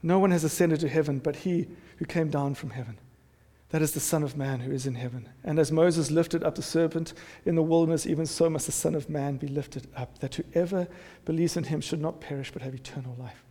No 0.03 0.19
one 0.19 0.31
has 0.31 0.45
ascended 0.45 0.81
to 0.81 0.89
heaven 0.89 1.19
but 1.19 1.37
he 1.37 1.69
who 1.99 2.07
came 2.07 2.31
down 2.31 2.55
from 2.55 2.71
heaven. 2.71 2.97
That 3.69 3.83
is 3.83 3.93
the 3.93 4.01
Son 4.01 4.23
of 4.23 4.35
Man 4.35 4.61
who 4.61 4.73
is 4.73 4.87
in 4.87 4.95
heaven. 4.95 5.29
And 5.45 5.59
as 5.59 5.71
Moses 5.71 6.11
lifted 6.11 6.43
up 6.43 6.55
the 6.55 6.63
serpent 6.63 7.13
in 7.45 7.55
the 7.55 7.63
wilderness, 7.63 8.07
even 8.07 8.25
so 8.25 8.49
must 8.49 8.65
the 8.65 8.73
Son 8.73 8.95
of 8.95 9.11
Man 9.11 9.37
be 9.37 9.49
lifted 9.49 9.89
up, 9.95 10.21
that 10.21 10.37
whoever 10.37 10.89
believes 11.27 11.55
in 11.55 11.65
him 11.65 11.83
should 11.83 12.01
not 12.01 12.23
perish 12.23 12.51
but 12.51 12.63
have 12.63 12.75
eternal 12.75 13.15
life. 13.19 13.45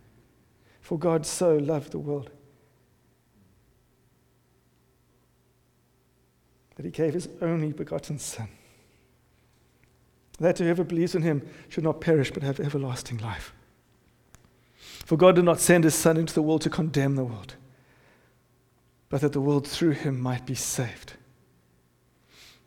For 0.80 0.98
God 0.98 1.24
so 1.24 1.56
loved 1.56 1.92
the 1.92 2.00
world 2.00 2.30
that 6.78 6.84
he 6.84 6.92
gave 6.92 7.12
his 7.12 7.28
only 7.42 7.72
begotten 7.72 8.20
Son, 8.20 8.48
that 10.38 10.58
whoever 10.58 10.84
believes 10.84 11.16
in 11.16 11.22
him 11.22 11.42
should 11.68 11.82
not 11.82 12.00
perish 12.00 12.30
but 12.30 12.44
have 12.44 12.60
everlasting 12.60 13.18
life. 13.18 13.52
For 15.04 15.16
God 15.16 15.34
did 15.34 15.44
not 15.44 15.58
send 15.58 15.82
his 15.82 15.96
Son 15.96 16.16
into 16.16 16.32
the 16.32 16.40
world 16.40 16.62
to 16.62 16.70
condemn 16.70 17.16
the 17.16 17.24
world, 17.24 17.56
but 19.08 19.20
that 19.22 19.32
the 19.32 19.40
world 19.40 19.66
through 19.66 19.90
him 19.90 20.20
might 20.20 20.46
be 20.46 20.54
saved. 20.54 21.14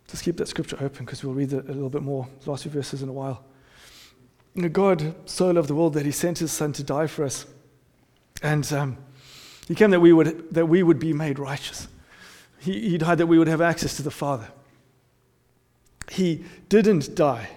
Just 0.09 0.25
keep 0.25 0.35
that 0.37 0.49
scripture 0.49 0.75
open 0.81 1.05
because 1.05 1.23
we'll 1.23 1.33
read 1.33 1.53
a 1.53 1.61
little 1.61 1.89
bit 1.89 2.03
more, 2.03 2.27
last 2.45 2.63
few 2.63 2.71
verses 2.71 3.01
in 3.01 3.07
a 3.07 3.13
while. 3.13 3.45
You 4.55 4.63
know, 4.63 4.69
God 4.69 5.15
so 5.25 5.49
loved 5.51 5.69
the 5.69 5.75
world 5.75 5.93
that 5.93 6.05
he 6.05 6.11
sent 6.11 6.39
his 6.39 6.51
Son 6.51 6.73
to 6.73 6.83
die 6.83 7.07
for 7.07 7.23
us 7.23 7.45
and 8.43 8.73
um, 8.73 8.97
he 9.69 9.75
came 9.75 9.91
that 9.91 10.01
we, 10.01 10.11
would, 10.11 10.53
that 10.53 10.65
we 10.65 10.83
would 10.83 10.99
be 10.99 11.13
made 11.13 11.39
righteous. 11.39 11.87
He, 12.61 12.91
he 12.91 12.97
died 12.99 13.17
that 13.17 13.25
we 13.25 13.39
would 13.39 13.47
have 13.47 13.59
access 13.59 13.95
to 13.95 14.03
the 14.03 14.11
Father. 14.11 14.47
He 16.11 16.45
didn't 16.69 17.15
die 17.15 17.49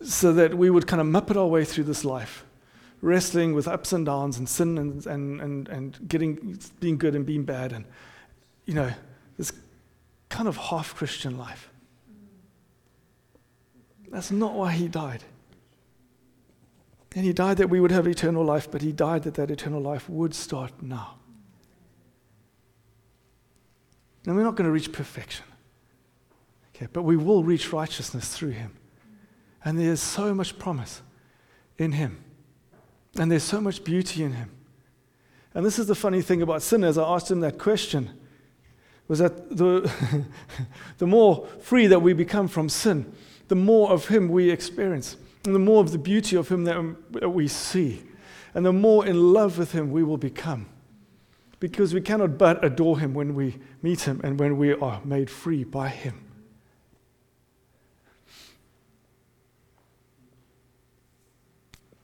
so 0.00 0.32
that 0.32 0.56
we 0.56 0.70
would 0.70 0.86
kind 0.86 1.02
of 1.02 1.06
muppet 1.06 1.36
our 1.36 1.46
way 1.46 1.66
through 1.66 1.84
this 1.84 2.02
life, 2.02 2.46
wrestling 3.02 3.52
with 3.52 3.68
ups 3.68 3.92
and 3.92 4.06
downs 4.06 4.38
and 4.38 4.48
sin 4.48 4.78
and, 4.78 5.06
and, 5.06 5.40
and, 5.42 5.68
and 5.68 6.08
getting, 6.08 6.58
being 6.80 6.96
good 6.96 7.14
and 7.14 7.26
being 7.26 7.44
bad 7.44 7.72
and, 7.72 7.84
you 8.64 8.72
know, 8.72 8.90
this 9.36 9.52
kind 10.30 10.48
of 10.48 10.56
half 10.56 10.94
Christian 10.94 11.36
life. 11.36 11.68
That's 14.10 14.30
not 14.30 14.54
why 14.54 14.72
he 14.72 14.88
died. 14.88 15.24
And 17.14 17.26
he 17.26 17.34
died 17.34 17.58
that 17.58 17.68
we 17.68 17.80
would 17.80 17.90
have 17.90 18.06
eternal 18.06 18.44
life, 18.44 18.70
but 18.70 18.80
he 18.80 18.92
died 18.92 19.24
that 19.24 19.34
that 19.34 19.50
eternal 19.50 19.82
life 19.82 20.08
would 20.08 20.34
start 20.34 20.72
now. 20.80 21.17
Now, 24.28 24.34
we're 24.34 24.42
not 24.42 24.56
going 24.56 24.66
to 24.66 24.70
reach 24.70 24.92
perfection, 24.92 25.46
okay, 26.76 26.86
but 26.92 27.02
we 27.02 27.16
will 27.16 27.42
reach 27.42 27.72
righteousness 27.72 28.28
through 28.28 28.50
him. 28.50 28.76
And 29.64 29.78
there's 29.78 30.02
so 30.02 30.34
much 30.34 30.58
promise 30.58 31.00
in 31.78 31.92
him, 31.92 32.22
and 33.18 33.32
there's 33.32 33.42
so 33.42 33.58
much 33.58 33.84
beauty 33.84 34.22
in 34.22 34.34
him. 34.34 34.50
And 35.54 35.64
this 35.64 35.78
is 35.78 35.86
the 35.86 35.94
funny 35.94 36.20
thing 36.20 36.42
about 36.42 36.60
sin, 36.60 36.84
as 36.84 36.98
I 36.98 37.08
asked 37.08 37.30
him 37.30 37.40
that 37.40 37.58
question, 37.58 38.10
was 39.08 39.20
that 39.20 39.56
the, 39.56 39.90
the 40.98 41.06
more 41.06 41.46
free 41.62 41.86
that 41.86 42.02
we 42.02 42.12
become 42.12 42.48
from 42.48 42.68
sin, 42.68 43.10
the 43.48 43.56
more 43.56 43.90
of 43.90 44.08
him 44.08 44.28
we 44.28 44.50
experience. 44.50 45.16
And 45.46 45.54
the 45.54 45.60
more 45.60 45.80
of 45.80 45.92
the 45.92 45.98
beauty 45.98 46.36
of 46.36 46.50
Him 46.50 46.64
that 46.64 47.30
we 47.30 47.48
see, 47.48 48.02
and 48.52 48.66
the 48.66 48.72
more 48.72 49.06
in 49.06 49.32
love 49.32 49.56
with 49.56 49.72
Him 49.72 49.90
we 49.90 50.02
will 50.04 50.18
become. 50.18 50.66
Because 51.60 51.92
we 51.92 52.00
cannot 52.00 52.38
but 52.38 52.64
adore 52.64 52.98
Him 52.98 53.14
when 53.14 53.34
we 53.34 53.58
meet 53.82 54.02
Him 54.02 54.20
and 54.22 54.38
when 54.38 54.56
we 54.56 54.74
are 54.74 55.00
made 55.04 55.28
free 55.28 55.64
by 55.64 55.88
Him. 55.88 56.24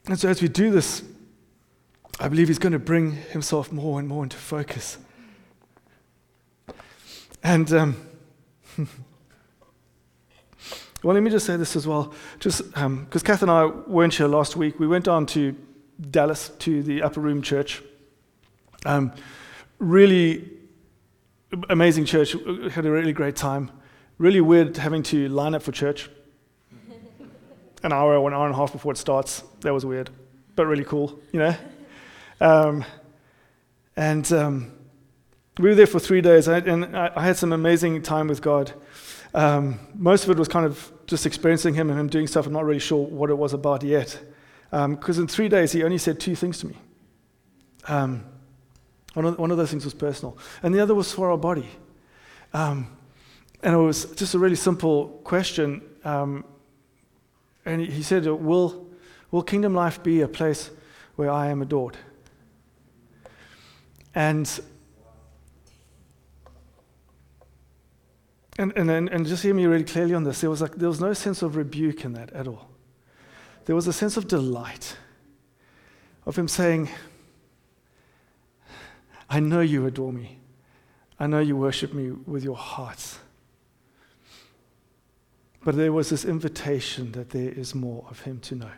And 0.07 0.19
so, 0.19 0.29
as 0.29 0.43
we 0.43 0.49
do 0.49 0.71
this, 0.71 1.03
I 2.21 2.29
believe 2.29 2.49
He's 2.49 2.59
going 2.59 2.73
to 2.73 2.79
bring 2.79 3.13
Himself 3.13 3.73
more 3.73 3.99
and 3.99 4.09
more 4.09 4.23
into 4.23 4.37
focus. 4.37 4.99
And 7.43 7.73
um, 7.73 7.97
Well, 11.05 11.13
let 11.13 11.23
me 11.23 11.31
just 11.31 11.45
say 11.45 11.59
this 11.59 11.77
as 11.77 11.87
well, 11.87 12.15
just 12.41 12.67
because 12.67 12.83
um, 12.83 13.07
Kath 13.11 13.43
and 13.43 13.51
I 13.51 13.67
weren't 13.67 14.15
here 14.15 14.27
last 14.27 14.57
week. 14.57 14.81
We 14.81 14.87
went 14.87 15.05
down 15.05 15.27
to 15.27 15.55
Dallas 16.11 16.49
to 16.61 16.83
the 16.83 17.03
Upper 17.03 17.21
Room 17.21 17.43
Church. 17.43 17.83
Um, 18.87 19.13
really 19.85 20.51
amazing 21.69 22.05
church. 22.05 22.33
Had 22.71 22.87
a 22.87 22.91
really 22.91 23.13
great 23.13 23.37
time. 23.37 23.71
Really 24.19 24.41
weird 24.41 24.77
having 24.77 25.03
to 25.05 25.29
line 25.29 25.55
up 25.55 25.63
for 25.63 25.73
church. 25.73 26.09
an 27.83 27.93
hour 27.93 28.17
or 28.17 28.29
an 28.29 28.35
hour 28.35 28.47
and 28.47 28.55
a 28.55 28.57
half 28.57 28.73
before 28.73 28.93
it 28.93 28.99
starts. 28.99 29.43
That 29.61 29.73
was 29.73 29.85
weird, 29.85 30.11
but 30.57 30.67
really 30.67 30.85
cool, 30.85 31.19
you 31.33 31.41
know. 31.41 31.55
Um, 32.41 32.85
and 33.97 34.31
um, 34.33 34.73
we 35.59 35.69
were 35.69 35.75
there 35.75 35.87
for 35.87 36.01
three 36.01 36.21
days, 36.21 36.49
and 36.49 36.97
I, 36.97 37.23
had 37.23 37.37
some 37.37 37.53
amazing 37.53 38.03
time 38.03 38.29
with 38.29 38.41
God. 38.41 38.73
Um, 39.35 39.79
most 39.95 40.25
of 40.25 40.31
it 40.31 40.39
was 40.39 40.49
kind 40.49 40.65
of 40.65 40.93
just 41.07 41.27
experiencing 41.27 41.75
him 41.75 41.91
and 41.91 42.01
him 42.01 42.09
doing 42.09 42.27
stuff. 42.27 42.47
I'm 42.47 42.53
not 42.53 42.65
really 42.65 42.81
sure 42.81 43.05
what 43.07 43.31
it 43.31 43.35
was 43.35 43.53
about 43.53 43.83
yet. 43.83 44.19
Because 44.71 45.19
um, 45.19 45.25
in 45.25 45.29
three 45.29 45.49
days, 45.49 45.73
he 45.73 45.85
only 45.85 45.99
said 45.99 46.19
two 46.19 46.35
things 46.35 46.59
to 46.61 46.69
me. 46.69 46.77
One, 49.15 49.25
of, 49.25 49.39
one 49.39 49.51
of 49.51 49.57
those 49.57 49.71
things 49.71 49.85
was 49.85 49.95
personal, 49.95 50.37
and 50.63 50.75
the 50.75 50.81
other 50.81 50.95
was 50.95 51.13
for 51.13 51.31
our 51.31 51.39
body. 51.39 51.69
Um, 52.53 52.87
and 53.63 53.75
it 53.75 53.79
was 53.79 54.05
just 54.17 54.35
a 54.35 54.39
really 54.39 54.57
simple 54.57 55.21
question. 55.25 55.83
Um, 56.05 56.45
and 57.65 57.81
he, 57.81 57.87
he 57.87 58.03
said, 58.03 58.27
will, 58.27 58.87
will 59.31 59.43
kingdom 59.43 59.75
life 59.75 60.03
be 60.03 60.21
a 60.21 60.29
place 60.29 60.71
where 61.17 61.31
I 61.31 61.47
am 61.47 61.63
adored? 61.63 61.97
And 64.15 64.61
and, 68.57 68.73
and, 68.77 69.09
and 69.09 69.27
just 69.27 69.43
hear 69.43 69.55
me 69.55 69.67
really 69.67 69.85
clearly 69.85 70.15
on 70.15 70.23
this. 70.23 70.41
There 70.41 70.51
was, 70.51 70.61
like, 70.61 70.77
there 70.77 70.89
was 70.89 71.01
no 71.01 71.13
sense 71.13 71.43
of 71.43 71.57
rebuke 71.57 72.05
in 72.05 72.13
that 72.13 72.33
at 72.33 72.47
all. 72.47 72.69
There 73.65 73.75
was 73.75 73.89
a 73.89 73.93
sense 73.93 74.17
of 74.17 74.29
delight, 74.29 74.97
of 76.25 76.37
him 76.37 76.47
saying, 76.47 76.89
I 79.29 79.41
know 79.41 79.61
you 79.61 79.87
adore 79.87 80.13
me. 80.13 80.39
I 81.19 81.27
know 81.27 81.41
you 81.41 81.57
worship 81.57 81.93
me 81.93 82.11
with 82.11 82.45
your 82.45 82.57
hearts. 82.57 83.19
But 85.65 85.77
there 85.77 85.93
was 85.93 86.11
this 86.11 86.25
invitation 86.25 87.13
that 87.13 87.31
there 87.31 87.49
is 87.49 87.75
more 87.75 88.05
of 88.11 88.21
him 88.21 88.41
to 88.41 88.55
know. 88.55 88.71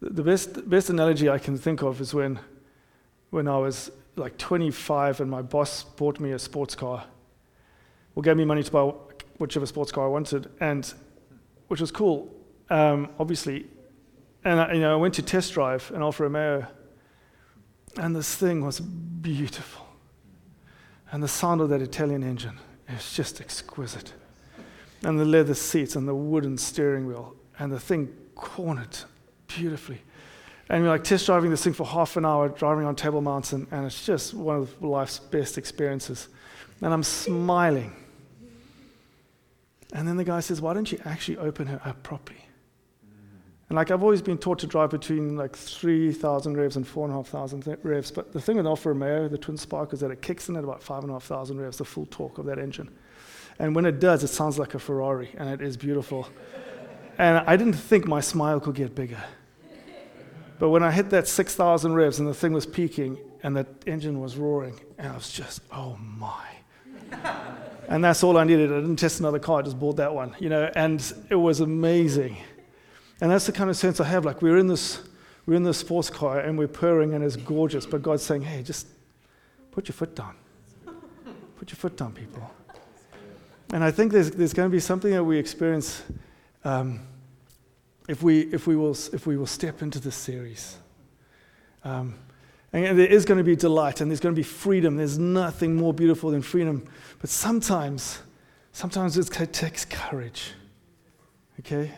The 0.00 0.22
best, 0.22 0.68
best 0.68 0.90
analogy 0.90 1.28
I 1.28 1.38
can 1.38 1.58
think 1.58 1.82
of 1.82 2.00
is 2.00 2.14
when, 2.14 2.38
when 3.30 3.48
I 3.48 3.58
was 3.58 3.90
like 4.16 4.36
25 4.38 5.20
and 5.20 5.30
my 5.30 5.42
boss 5.42 5.84
bought 5.84 6.18
me 6.20 6.32
a 6.32 6.38
sports 6.38 6.74
car 6.74 7.04
or 8.14 8.22
gave 8.22 8.36
me 8.36 8.44
money 8.44 8.62
to 8.62 8.70
buy 8.70 8.92
whichever 9.38 9.66
sports 9.66 9.92
car 9.92 10.04
I 10.04 10.08
wanted, 10.08 10.50
and 10.60 10.92
which 11.68 11.80
was 11.80 11.92
cool, 11.92 12.34
um, 12.70 13.08
obviously. 13.18 13.66
And 14.44 14.60
I, 14.60 14.72
you 14.72 14.80
know, 14.80 14.92
I 14.92 14.96
went 14.96 15.14
to 15.14 15.22
test 15.22 15.52
drive 15.52 15.90
an 15.94 16.02
Alfa 16.02 16.24
Romeo, 16.24 16.66
and 17.96 18.14
this 18.14 18.34
thing 18.34 18.64
was 18.64 18.80
beautiful. 18.80 19.86
And 21.10 21.22
the 21.22 21.28
sound 21.28 21.60
of 21.60 21.70
that 21.70 21.80
Italian 21.80 22.22
engine 22.22 22.58
is 22.88 23.12
just 23.12 23.40
exquisite. 23.40 24.12
And 25.02 25.18
the 25.18 25.24
leather 25.24 25.54
seats 25.54 25.96
and 25.96 26.06
the 26.06 26.14
wooden 26.14 26.58
steering 26.58 27.06
wheel, 27.06 27.34
and 27.58 27.72
the 27.72 27.80
thing 27.80 28.08
cornered 28.34 28.96
beautifully. 29.46 30.02
And 30.68 30.82
we're 30.82 30.90
like 30.90 31.04
test 31.04 31.26
driving 31.26 31.50
this 31.50 31.64
thing 31.64 31.72
for 31.72 31.86
half 31.86 32.16
an 32.16 32.26
hour, 32.26 32.48
driving 32.48 32.84
on 32.84 32.94
Table 32.94 33.22
Mountain, 33.22 33.66
and 33.70 33.86
it's 33.86 34.04
just 34.04 34.34
one 34.34 34.56
of 34.56 34.82
life's 34.82 35.18
best 35.18 35.56
experiences. 35.56 36.28
And 36.82 36.92
I'm 36.92 37.02
smiling. 37.02 37.94
And 39.94 40.06
then 40.06 40.16
the 40.16 40.24
guy 40.24 40.40
says, 40.40 40.60
Why 40.60 40.74
don't 40.74 40.90
you 40.92 41.00
actually 41.04 41.38
open 41.38 41.68
her 41.68 41.80
up 41.84 42.02
properly? 42.02 42.47
And 43.68 43.76
like 43.76 43.90
I've 43.90 44.02
always 44.02 44.22
been 44.22 44.38
taught 44.38 44.58
to 44.60 44.66
drive 44.66 44.90
between 44.90 45.36
like 45.36 45.54
3,000 45.54 46.56
revs 46.56 46.76
and 46.76 46.86
4,500 46.86 47.78
revs. 47.82 48.10
But 48.10 48.32
the 48.32 48.40
thing 48.40 48.56
with 48.56 48.66
Alfa 48.66 48.90
Romeo, 48.90 49.28
the 49.28 49.36
twin 49.36 49.58
spark, 49.58 49.92
is 49.92 50.00
that 50.00 50.10
it 50.10 50.22
kicks 50.22 50.48
in 50.48 50.56
at 50.56 50.64
about 50.64 50.82
5,500 50.82 51.62
revs, 51.62 51.78
the 51.78 51.84
full 51.84 52.06
torque 52.06 52.38
of 52.38 52.46
that 52.46 52.58
engine. 52.58 52.90
And 53.58 53.74
when 53.74 53.84
it 53.84 54.00
does, 54.00 54.24
it 54.24 54.28
sounds 54.28 54.58
like 54.58 54.74
a 54.74 54.78
Ferrari, 54.78 55.30
and 55.36 55.48
it 55.50 55.60
is 55.60 55.76
beautiful. 55.76 56.28
and 57.18 57.38
I 57.46 57.56
didn't 57.56 57.74
think 57.74 58.06
my 58.06 58.20
smile 58.20 58.60
could 58.60 58.74
get 58.74 58.94
bigger. 58.94 59.22
But 60.58 60.70
when 60.70 60.82
I 60.82 60.90
hit 60.90 61.10
that 61.10 61.28
6,000 61.28 61.92
revs 61.92 62.18
and 62.18 62.28
the 62.28 62.34
thing 62.34 62.52
was 62.52 62.66
peaking 62.66 63.18
and 63.42 63.56
the 63.56 63.66
engine 63.86 64.20
was 64.20 64.36
roaring, 64.36 64.80
and 64.96 65.08
I 65.08 65.14
was 65.14 65.30
just, 65.30 65.60
oh 65.70 65.96
my. 65.96 66.46
and 67.88 68.02
that's 68.02 68.24
all 68.24 68.36
I 68.36 68.44
needed. 68.44 68.72
I 68.72 68.76
didn't 68.76 68.96
test 68.96 69.20
another 69.20 69.38
car, 69.38 69.60
I 69.60 69.62
just 69.62 69.78
bought 69.78 69.96
that 69.96 70.14
one, 70.14 70.34
you 70.40 70.48
know, 70.48 70.70
and 70.74 71.00
it 71.30 71.36
was 71.36 71.60
amazing. 71.60 72.38
And 73.20 73.30
that's 73.30 73.46
the 73.46 73.52
kind 73.52 73.68
of 73.68 73.76
sense 73.76 74.00
I 74.00 74.04
have. 74.04 74.24
Like 74.24 74.42
we're 74.42 74.58
in 74.58 74.68
this, 74.68 75.02
we're 75.46 75.54
in 75.54 75.64
this 75.64 75.78
sports 75.78 76.10
car 76.10 76.40
and 76.40 76.58
we're 76.58 76.68
purring 76.68 77.14
and 77.14 77.24
it's 77.24 77.36
gorgeous, 77.36 77.86
but 77.86 78.02
God's 78.02 78.22
saying, 78.22 78.42
hey, 78.42 78.62
just 78.62 78.86
put 79.72 79.88
your 79.88 79.94
foot 79.94 80.14
down. 80.14 80.34
Put 81.58 81.70
your 81.70 81.76
foot 81.76 81.96
down, 81.96 82.12
people. 82.12 82.48
And 83.72 83.82
I 83.82 83.90
think 83.90 84.12
there's, 84.12 84.30
there's 84.30 84.52
going 84.52 84.70
to 84.70 84.72
be 84.72 84.80
something 84.80 85.10
that 85.10 85.24
we 85.24 85.36
experience. 85.38 86.02
Um, 86.64 87.00
if 88.08 88.22
we, 88.22 88.40
if 88.52 88.66
we, 88.66 88.74
will, 88.74 88.96
if 89.12 89.26
we 89.26 89.36
will 89.36 89.46
step 89.46 89.82
into 89.82 90.00
this 90.00 90.16
series. 90.16 90.78
Um, 91.84 92.14
and 92.72 92.98
there 92.98 93.06
is 93.06 93.24
going 93.24 93.38
to 93.38 93.44
be 93.44 93.56
delight 93.56 94.00
and 94.00 94.10
there's 94.10 94.20
going 94.20 94.34
to 94.34 94.38
be 94.38 94.44
freedom. 94.44 94.96
There's 94.96 95.18
nothing 95.18 95.76
more 95.76 95.92
beautiful 95.92 96.30
than 96.30 96.42
freedom. 96.42 96.86
But 97.18 97.30
sometimes, 97.30 98.20
sometimes 98.72 99.16
it 99.16 99.52
takes 99.52 99.84
courage. 99.84 100.52
Okay? 101.60 101.92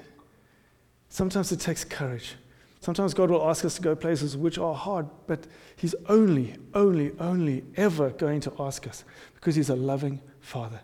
Sometimes 1.11 1.51
it 1.53 1.61
takes 1.61 1.85
courage. 1.85 2.37
Sometimes 2.81 3.13
God 3.13 3.31
will 3.31 3.47
ask 3.47 3.65
us 3.65 3.75
to 3.75 3.83
go 3.83 3.95
places 3.95 4.37
which 4.37 4.57
are 4.57 4.75
hard, 4.75 5.07
but 5.27 5.47
He's 5.77 5.95
only, 6.09 6.57
only, 6.73 7.13
only 7.19 7.65
ever 7.77 8.11
going 8.11 8.41
to 8.43 8.53
ask 8.59 8.87
us 8.87 9.05
because 9.35 9.55
He's 9.57 9.69
a 9.69 9.77
loving 9.77 10.23
Father 10.41 10.81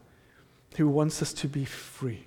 who 0.76 0.88
wants 0.88 1.22
us 1.22 1.32
to 1.32 1.48
be 1.48 1.64
free. 1.64 2.26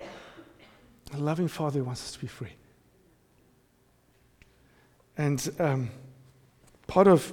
A 0.00 1.18
loving 1.18 1.46
Father 1.46 1.80
who 1.80 1.84
wants 1.84 2.02
us 2.02 2.12
to 2.12 2.18
be 2.18 2.26
free. 2.26 2.54
And 5.16 5.46
um, 5.58 5.90
part 6.86 7.06
of 7.06 7.32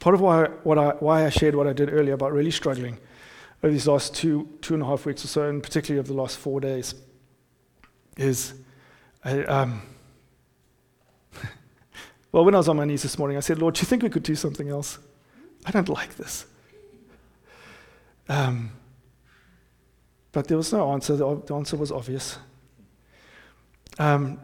part 0.00 0.14
of 0.14 0.20
why, 0.22 0.46
I, 0.46 0.94
why 0.98 1.26
I 1.26 1.28
shared 1.28 1.54
what 1.54 1.66
I 1.66 1.74
did 1.74 1.92
earlier 1.92 2.14
about 2.14 2.32
really 2.32 2.50
struggling 2.50 2.98
over 3.62 3.72
these 3.72 3.86
last 3.86 4.14
two 4.14 4.48
two 4.60 4.74
and 4.74 4.82
a 4.82 4.86
half 4.86 5.06
weeks 5.06 5.24
or 5.24 5.28
so, 5.28 5.48
and 5.48 5.62
particularly 5.62 5.98
over 6.00 6.08
the 6.08 6.20
last 6.20 6.38
four 6.38 6.60
days, 6.60 6.94
is 8.16 8.54
I, 9.24 9.44
um, 9.44 9.82
well, 12.32 12.44
when 12.44 12.54
I 12.54 12.58
was 12.58 12.68
on 12.68 12.76
my 12.76 12.84
knees 12.84 13.02
this 13.02 13.18
morning, 13.18 13.36
I 13.36 13.40
said, 13.40 13.58
Lord, 13.58 13.74
do 13.74 13.80
you 13.80 13.86
think 13.86 14.02
we 14.02 14.10
could 14.10 14.24
do 14.24 14.34
something 14.34 14.68
else? 14.68 14.98
I 15.64 15.70
don't 15.70 15.88
like 15.88 16.16
this. 16.16 16.46
Um, 18.28 18.72
but 20.32 20.48
there 20.48 20.56
was 20.56 20.72
no 20.72 20.92
answer. 20.92 21.16
The, 21.16 21.40
the 21.46 21.54
answer 21.54 21.76
was 21.76 21.92
obvious. 21.92 22.38
Um, 23.98 24.40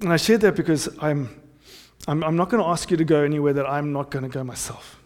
and 0.00 0.12
I 0.12 0.16
shared 0.16 0.40
that 0.40 0.56
because 0.56 0.88
I'm, 1.00 1.40
I'm, 2.08 2.24
I'm 2.24 2.36
not 2.36 2.48
going 2.48 2.62
to 2.62 2.68
ask 2.68 2.90
you 2.90 2.96
to 2.96 3.04
go 3.04 3.22
anywhere 3.22 3.52
that 3.52 3.66
I'm 3.66 3.92
not 3.92 4.10
going 4.10 4.24
to 4.24 4.28
go 4.28 4.42
myself. 4.42 4.98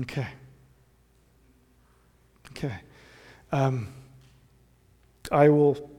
Okay. 0.00 0.28
Okay. 2.56 2.72
Um, 3.52 3.88
I 5.30 5.50
will, 5.50 5.90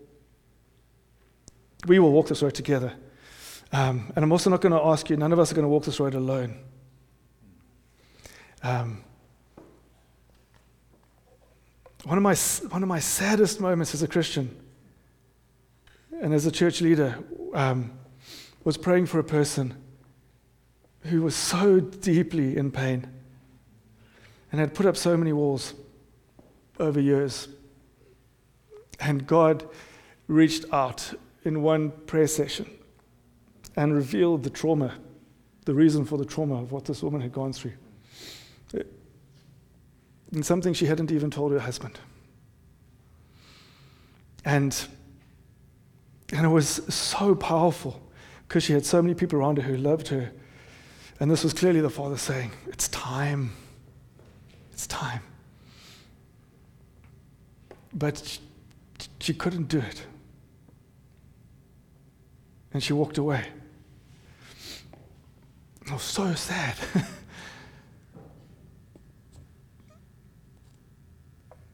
we 1.85 1.99
will 1.99 2.11
walk 2.11 2.29
this 2.29 2.41
road 2.41 2.55
together. 2.55 2.93
Um, 3.71 4.11
and 4.15 4.25
I'm 4.25 4.31
also 4.31 4.49
not 4.49 4.61
going 4.61 4.71
to 4.71 4.83
ask 4.83 5.07
you, 5.11 5.17
none 5.17 5.31
of 5.31 5.37
us 5.37 5.51
are 5.51 5.55
going 5.55 5.65
to 5.65 5.69
walk 5.69 5.85
this 5.85 5.99
road 5.99 6.15
alone. 6.15 6.57
Um, 8.63 9.03
one, 12.05 12.17
of 12.17 12.23
my, 12.23 12.33
one 12.69 12.81
of 12.81 12.89
my 12.89 12.99
saddest 12.99 13.61
moments 13.61 13.93
as 13.93 14.01
a 14.01 14.07
Christian 14.07 14.55
and 16.21 16.33
as 16.33 16.47
a 16.47 16.51
church 16.51 16.81
leader, 16.81 17.19
um, 17.53 17.91
was 18.63 18.77
praying 18.77 19.05
for 19.05 19.19
a 19.19 19.23
person 19.23 19.75
who 21.01 21.21
was 21.21 21.35
so 21.35 21.79
deeply 21.79 22.57
in 22.57 22.71
pain 22.71 23.07
and 24.51 24.59
had 24.59 24.73
put 24.73 24.87
up 24.87 24.97
so 24.97 25.15
many 25.15 25.33
walls 25.33 25.75
over 26.79 26.99
years. 26.99 27.47
And 28.99 29.27
God 29.27 29.67
reached 30.27 30.65
out 30.71 31.13
in 31.43 31.61
one 31.61 31.91
prayer 31.91 32.27
session 32.27 32.69
and 33.75 33.93
revealed 33.93 34.43
the 34.43 34.49
trauma, 34.49 34.95
the 35.65 35.73
reason 35.73 36.05
for 36.05 36.17
the 36.17 36.25
trauma 36.25 36.61
of 36.61 36.71
what 36.71 36.85
this 36.85 37.03
woman 37.03 37.21
had 37.21 37.31
gone 37.31 37.53
through. 37.53 37.73
And 40.31 40.45
something 40.45 40.73
she 40.73 40.87
hadn't 40.87 41.11
even 41.11 41.31
told 41.31 41.53
her 41.53 41.59
husband. 41.59 41.99
And 44.43 44.87
and 46.33 46.45
it 46.45 46.49
was 46.49 46.67
so 46.93 47.35
powerful 47.35 48.01
because 48.47 48.63
she 48.63 48.73
had 48.73 48.85
so 48.85 49.01
many 49.01 49.13
people 49.13 49.39
around 49.39 49.57
her 49.57 49.63
who 49.63 49.77
loved 49.77 50.09
her. 50.09 50.31
And 51.19 51.31
this 51.31 51.43
was 51.43 51.53
clearly 51.53 51.81
the 51.81 51.89
Father 51.89 52.17
saying, 52.17 52.51
It's 52.67 52.87
time. 52.89 53.51
It's 54.71 54.87
time. 54.87 55.21
But 57.93 58.17
she, 58.17 58.39
she 59.19 59.33
couldn't 59.33 59.67
do 59.67 59.79
it. 59.79 60.05
And 62.73 62.83
she 62.83 62.93
walked 62.93 63.17
away. 63.17 63.45
I 65.89 65.93
was 65.93 66.03
so 66.03 66.33
sad. 66.33 66.75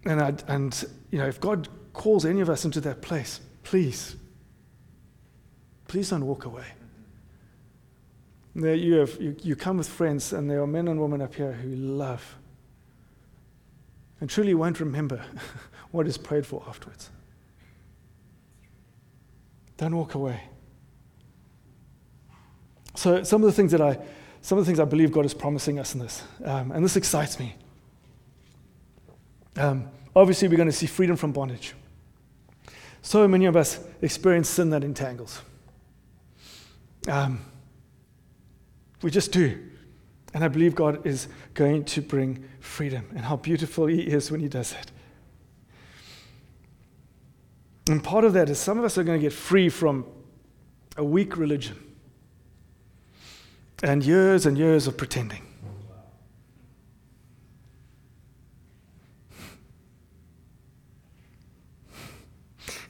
and, 0.05 0.21
I, 0.21 0.33
and, 0.47 0.85
you 1.11 1.17
know, 1.17 1.27
if 1.27 1.39
God 1.39 1.67
calls 1.93 2.25
any 2.25 2.41
of 2.41 2.49
us 2.49 2.63
into 2.65 2.79
that 2.81 3.01
place, 3.01 3.39
please 3.63 4.15
Please 5.93 6.09
don't 6.09 6.25
walk 6.25 6.45
away. 6.45 6.65
There 8.55 8.73
you, 8.73 8.95
have, 8.95 9.21
you, 9.21 9.35
you 9.43 9.55
come 9.55 9.77
with 9.77 9.87
friends, 9.87 10.33
and 10.33 10.49
there 10.49 10.59
are 10.59 10.65
men 10.65 10.87
and 10.87 10.99
women 10.99 11.21
up 11.21 11.35
here 11.35 11.51
who 11.51 11.75
love 11.75 12.35
and 14.23 14.29
truly 14.29 14.53
won't 14.53 14.79
remember 14.79 15.21
what 15.91 16.07
is 16.07 16.17
prayed 16.17 16.45
for 16.45 16.63
afterwards. 16.65 17.09
Don't 19.75 19.93
walk 19.97 20.13
away. 20.13 20.39
So, 22.95 23.23
some 23.23 23.43
of 23.43 23.47
the 23.47 23.51
things 23.51 23.73
that 23.73 23.81
I, 23.81 23.99
some 24.39 24.57
of 24.57 24.63
the 24.63 24.65
things 24.65 24.79
I 24.79 24.85
believe 24.85 25.11
God 25.11 25.25
is 25.25 25.33
promising 25.33 25.77
us 25.77 25.93
in 25.93 25.99
this, 25.99 26.23
um, 26.45 26.71
and 26.71 26.85
this 26.85 26.95
excites 26.95 27.37
me. 27.37 27.53
Um, 29.57 29.89
obviously, 30.15 30.47
we're 30.47 30.55
going 30.55 30.69
to 30.69 30.71
see 30.71 30.87
freedom 30.87 31.17
from 31.17 31.33
bondage. 31.33 31.73
So 33.01 33.27
many 33.27 33.43
of 33.43 33.57
us 33.57 33.77
experience 34.01 34.47
sin 34.47 34.69
that 34.69 34.85
entangles. 34.85 35.41
Um, 37.09 37.41
we 39.01 39.11
just 39.11 39.33
do. 39.33 39.69
And 40.33 40.43
I 40.43 40.47
believe 40.47 40.73
God 40.75 41.05
is 41.05 41.27
going 41.53 41.85
to 41.85 42.01
bring 42.01 42.43
freedom, 42.59 43.07
and 43.11 43.21
how 43.21 43.35
beautiful 43.35 43.85
He 43.85 44.01
is 44.01 44.31
when 44.31 44.39
He 44.39 44.47
does 44.47 44.71
it. 44.73 44.91
And 47.89 48.03
part 48.03 48.23
of 48.23 48.33
that 48.33 48.49
is 48.49 48.57
some 48.59 48.79
of 48.79 48.85
us 48.85 48.97
are 48.97 49.03
going 49.03 49.19
to 49.19 49.21
get 49.21 49.33
free 49.33 49.69
from 49.69 50.05
a 50.97 51.03
weak 51.03 51.37
religion 51.37 51.77
and 53.83 54.03
years 54.03 54.45
and 54.45 54.57
years 54.57 54.87
of 54.87 54.97
pretending. 54.97 55.41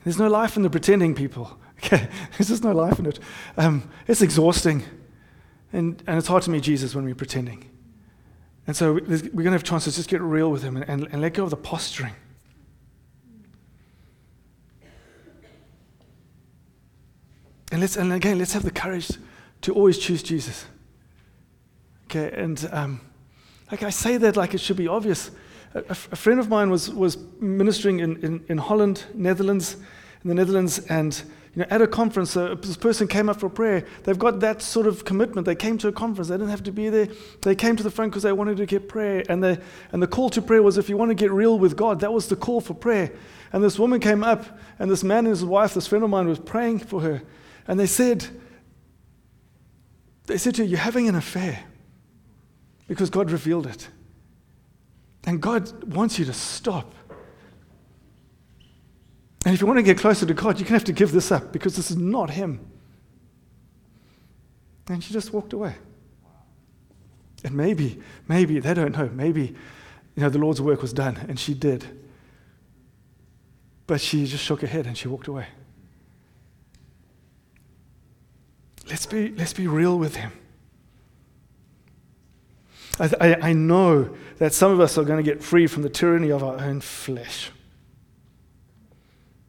There's 0.04 0.18
no 0.18 0.28
life 0.28 0.56
in 0.56 0.62
the 0.62 0.70
pretending, 0.70 1.14
people. 1.14 1.58
Okay, 1.78 2.08
there's 2.32 2.48
just 2.48 2.62
no 2.62 2.72
life 2.72 2.98
in 2.98 3.06
it. 3.06 3.18
Um, 3.56 3.90
it's 4.06 4.22
exhausting, 4.22 4.84
and, 5.74 6.02
and 6.06 6.18
it's 6.18 6.28
hard 6.28 6.42
to 6.44 6.50
meet 6.50 6.62
Jesus 6.62 6.94
when 6.94 7.04
we're 7.04 7.14
pretending. 7.14 7.68
And 8.66 8.76
so 8.76 8.94
we're 8.94 9.00
going 9.00 9.44
to 9.44 9.50
have 9.50 9.64
chances 9.64 9.94
to 9.94 9.98
just 9.98 10.08
get 10.08 10.22
real 10.22 10.50
with 10.50 10.62
Him 10.62 10.76
and, 10.76 10.88
and, 10.88 11.08
and 11.12 11.20
let 11.20 11.34
go 11.34 11.44
of 11.44 11.50
the 11.50 11.56
posturing. 11.56 12.14
And 17.72 17.80
let's 17.80 17.96
and 17.96 18.12
again, 18.12 18.38
let's 18.38 18.52
have 18.52 18.62
the 18.62 18.70
courage 18.70 19.10
to 19.62 19.74
always 19.74 19.98
choose 19.98 20.22
Jesus. 20.22 20.64
Okay, 22.04 22.30
and 22.40 22.68
um, 22.70 23.00
like 23.70 23.82
I 23.82 23.90
say 23.90 24.16
that 24.16 24.36
like 24.36 24.54
it 24.54 24.60
should 24.60 24.76
be 24.76 24.86
obvious. 24.86 25.32
A, 25.74 25.80
a 25.90 25.94
friend 25.94 26.38
of 26.38 26.48
mine 26.48 26.70
was 26.70 26.88
was 26.88 27.18
ministering 27.40 27.98
in, 27.98 28.22
in, 28.24 28.44
in 28.48 28.58
Holland, 28.58 29.04
Netherlands, 29.12 29.74
in 30.22 30.28
the 30.28 30.34
Netherlands, 30.34 30.78
and 30.86 31.20
you 31.54 31.60
know, 31.60 31.66
at 31.70 31.80
a 31.80 31.86
conference, 31.86 32.34
this 32.34 32.76
person 32.76 33.06
came 33.06 33.28
up 33.28 33.38
for 33.38 33.48
prayer. 33.48 33.86
They've 34.02 34.18
got 34.18 34.40
that 34.40 34.60
sort 34.60 34.88
of 34.88 35.04
commitment. 35.04 35.44
They 35.44 35.54
came 35.54 35.78
to 35.78 35.88
a 35.88 35.92
conference. 35.92 36.28
They 36.28 36.34
didn't 36.34 36.50
have 36.50 36.64
to 36.64 36.72
be 36.72 36.88
there. 36.88 37.08
They 37.42 37.54
came 37.54 37.76
to 37.76 37.82
the 37.82 37.90
front 37.90 38.10
because 38.10 38.24
they 38.24 38.32
wanted 38.32 38.56
to 38.56 38.66
get 38.66 38.88
prayer. 38.88 39.22
And, 39.28 39.42
they, 39.42 39.58
and 39.92 40.02
the 40.02 40.08
call 40.08 40.30
to 40.30 40.42
prayer 40.42 40.62
was 40.62 40.78
if 40.78 40.88
you 40.88 40.96
want 40.96 41.10
to 41.10 41.14
get 41.14 41.30
real 41.30 41.58
with 41.58 41.76
God, 41.76 42.00
that 42.00 42.12
was 42.12 42.26
the 42.26 42.34
call 42.34 42.60
for 42.60 42.74
prayer. 42.74 43.12
And 43.52 43.62
this 43.62 43.78
woman 43.78 44.00
came 44.00 44.24
up, 44.24 44.44
and 44.80 44.90
this 44.90 45.04
man 45.04 45.18
and 45.18 45.28
his 45.28 45.44
wife, 45.44 45.74
this 45.74 45.86
friend 45.86 46.02
of 46.02 46.10
mine, 46.10 46.26
was 46.26 46.40
praying 46.40 46.80
for 46.80 47.00
her. 47.02 47.22
And 47.68 47.78
they 47.78 47.86
said, 47.86 48.26
they 50.26 50.38
said 50.38 50.56
to 50.56 50.62
her, 50.62 50.68
You're 50.68 50.80
having 50.80 51.08
an 51.08 51.14
affair 51.14 51.62
because 52.88 53.10
God 53.10 53.30
revealed 53.30 53.68
it. 53.68 53.88
And 55.22 55.40
God 55.40 55.94
wants 55.94 56.18
you 56.18 56.24
to 56.24 56.32
stop. 56.32 56.92
And 59.44 59.54
if 59.54 59.60
you 59.60 59.66
want 59.66 59.78
to 59.78 59.82
get 59.82 59.98
closer 59.98 60.24
to 60.24 60.34
God, 60.34 60.58
you're 60.58 60.64
going 60.64 60.66
to 60.66 60.72
have 60.72 60.84
to 60.84 60.92
give 60.92 61.12
this 61.12 61.30
up 61.30 61.52
because 61.52 61.76
this 61.76 61.90
is 61.90 61.96
not 61.96 62.30
Him. 62.30 62.60
And 64.88 65.02
she 65.02 65.12
just 65.12 65.32
walked 65.32 65.52
away. 65.52 65.74
And 67.44 67.54
maybe, 67.54 68.00
maybe, 68.26 68.58
they 68.58 68.72
don't 68.72 68.96
know, 68.96 69.10
maybe, 69.12 69.54
you 70.14 70.22
know, 70.22 70.30
the 70.30 70.38
Lord's 70.38 70.62
work 70.62 70.80
was 70.80 70.94
done 70.94 71.18
and 71.28 71.38
she 71.38 71.52
did. 71.52 71.84
But 73.86 74.00
she 74.00 74.26
just 74.26 74.42
shook 74.42 74.62
her 74.62 74.66
head 74.66 74.86
and 74.86 74.96
she 74.96 75.08
walked 75.08 75.28
away. 75.28 75.46
Let's 78.88 79.04
be, 79.04 79.28
let's 79.32 79.52
be 79.52 79.66
real 79.66 79.98
with 79.98 80.16
Him. 80.16 80.32
I, 82.98 83.10
I, 83.20 83.34
I 83.48 83.52
know 83.52 84.14
that 84.38 84.54
some 84.54 84.72
of 84.72 84.80
us 84.80 84.96
are 84.96 85.04
going 85.04 85.22
to 85.22 85.30
get 85.30 85.42
free 85.42 85.66
from 85.66 85.82
the 85.82 85.88
tyranny 85.90 86.30
of 86.30 86.42
our 86.42 86.58
own 86.60 86.80
flesh. 86.80 87.50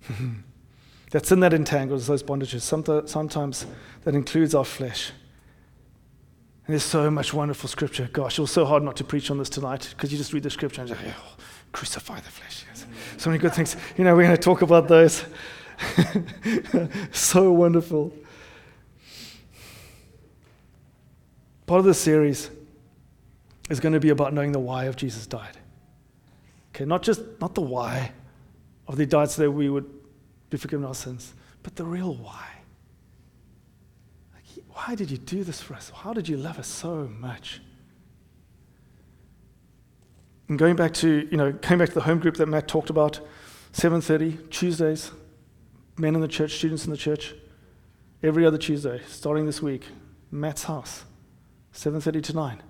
that 1.11 1.25
sin 1.25 1.39
that 1.41 1.53
entangles 1.53 2.07
those 2.07 2.23
bondages, 2.23 2.61
sometimes 3.07 3.65
that 4.03 4.15
includes 4.15 4.55
our 4.55 4.65
flesh. 4.65 5.11
And 6.67 6.73
there's 6.73 6.83
so 6.83 7.11
much 7.11 7.33
wonderful 7.33 7.69
scripture. 7.69 8.09
Gosh, 8.11 8.39
it 8.39 8.41
was 8.41 8.51
so 8.51 8.65
hard 8.65 8.81
not 8.81 8.95
to 8.97 9.03
preach 9.03 9.29
on 9.29 9.37
this 9.37 9.49
tonight 9.49 9.89
because 9.91 10.11
you 10.11 10.17
just 10.17 10.33
read 10.33 10.43
the 10.43 10.49
scripture 10.49 10.81
and 10.81 10.89
just, 10.89 10.99
oh, 11.05 11.35
crucify 11.71 12.15
the 12.15 12.29
flesh. 12.29 12.65
Yes. 12.67 12.85
So 13.17 13.29
many 13.29 13.39
good 13.39 13.53
things. 13.53 13.75
You 13.97 14.03
know, 14.03 14.15
we're 14.15 14.23
going 14.23 14.35
to 14.35 14.41
talk 14.41 14.63
about 14.63 14.87
those. 14.87 15.25
so 17.11 17.51
wonderful. 17.51 18.11
Part 21.67 21.79
of 21.79 21.85
this 21.85 21.99
series 21.99 22.49
is 23.69 23.79
going 23.79 23.93
to 23.93 23.99
be 23.99 24.09
about 24.09 24.33
knowing 24.33 24.51
the 24.51 24.59
why 24.59 24.85
of 24.85 24.95
Jesus 24.95 25.27
died. 25.27 25.57
Okay, 26.73 26.85
not 26.85 27.03
just 27.03 27.21
not 27.39 27.55
the 27.55 27.61
why 27.61 28.11
of 28.87 28.97
the 28.97 29.05
died 29.05 29.29
so 29.29 29.41
that 29.43 29.51
we 29.51 29.69
would 29.69 29.89
be 30.49 30.57
forgiven 30.57 30.85
our 30.85 30.95
sins, 30.95 31.33
but 31.63 31.75
the 31.75 31.83
real 31.83 32.15
why. 32.15 32.47
Like, 34.33 34.65
why 34.69 34.95
did 34.95 35.11
you 35.11 35.17
do 35.17 35.43
this 35.43 35.61
for 35.61 35.73
us? 35.73 35.91
How 35.95 36.13
did 36.13 36.27
you 36.27 36.37
love 36.37 36.59
us 36.59 36.67
so 36.67 37.09
much? 37.19 37.61
And 40.47 40.59
going 40.59 40.75
back 40.75 40.93
to, 40.95 41.27
you 41.31 41.37
know, 41.37 41.51
going 41.51 41.79
back 41.79 41.89
to 41.89 41.95
the 41.95 42.01
home 42.01 42.19
group 42.19 42.37
that 42.37 42.47
Matt 42.47 42.67
talked 42.67 42.91
about, 42.91 43.19
7:30 43.73 44.49
Tuesdays, 44.51 45.11
men 45.97 46.13
in 46.13 46.21
the 46.21 46.27
church, 46.27 46.55
students 46.55 46.85
in 46.85 46.91
the 46.91 46.97
church, 46.97 47.33
every 48.21 48.45
other 48.45 48.57
Tuesday, 48.57 49.01
starting 49.07 49.45
this 49.45 49.61
week, 49.61 49.85
Matt's 50.31 50.63
house. 50.65 51.05
7.30 51.75 52.23
to 52.23 52.33
9. 52.33 52.63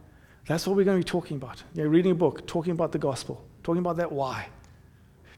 That's 0.47 0.67
what 0.67 0.75
we're 0.75 0.83
going 0.83 0.99
to 0.99 1.05
be 1.05 1.09
talking 1.09 1.37
about. 1.37 1.63
You 1.73 1.83
know, 1.83 1.89
reading 1.89 2.11
a 2.11 2.15
book, 2.15 2.45
talking 2.47 2.71
about 2.71 2.91
the 2.91 2.97
gospel, 2.97 3.45
talking 3.63 3.79
about 3.79 3.97
that 3.97 4.11
why, 4.11 4.47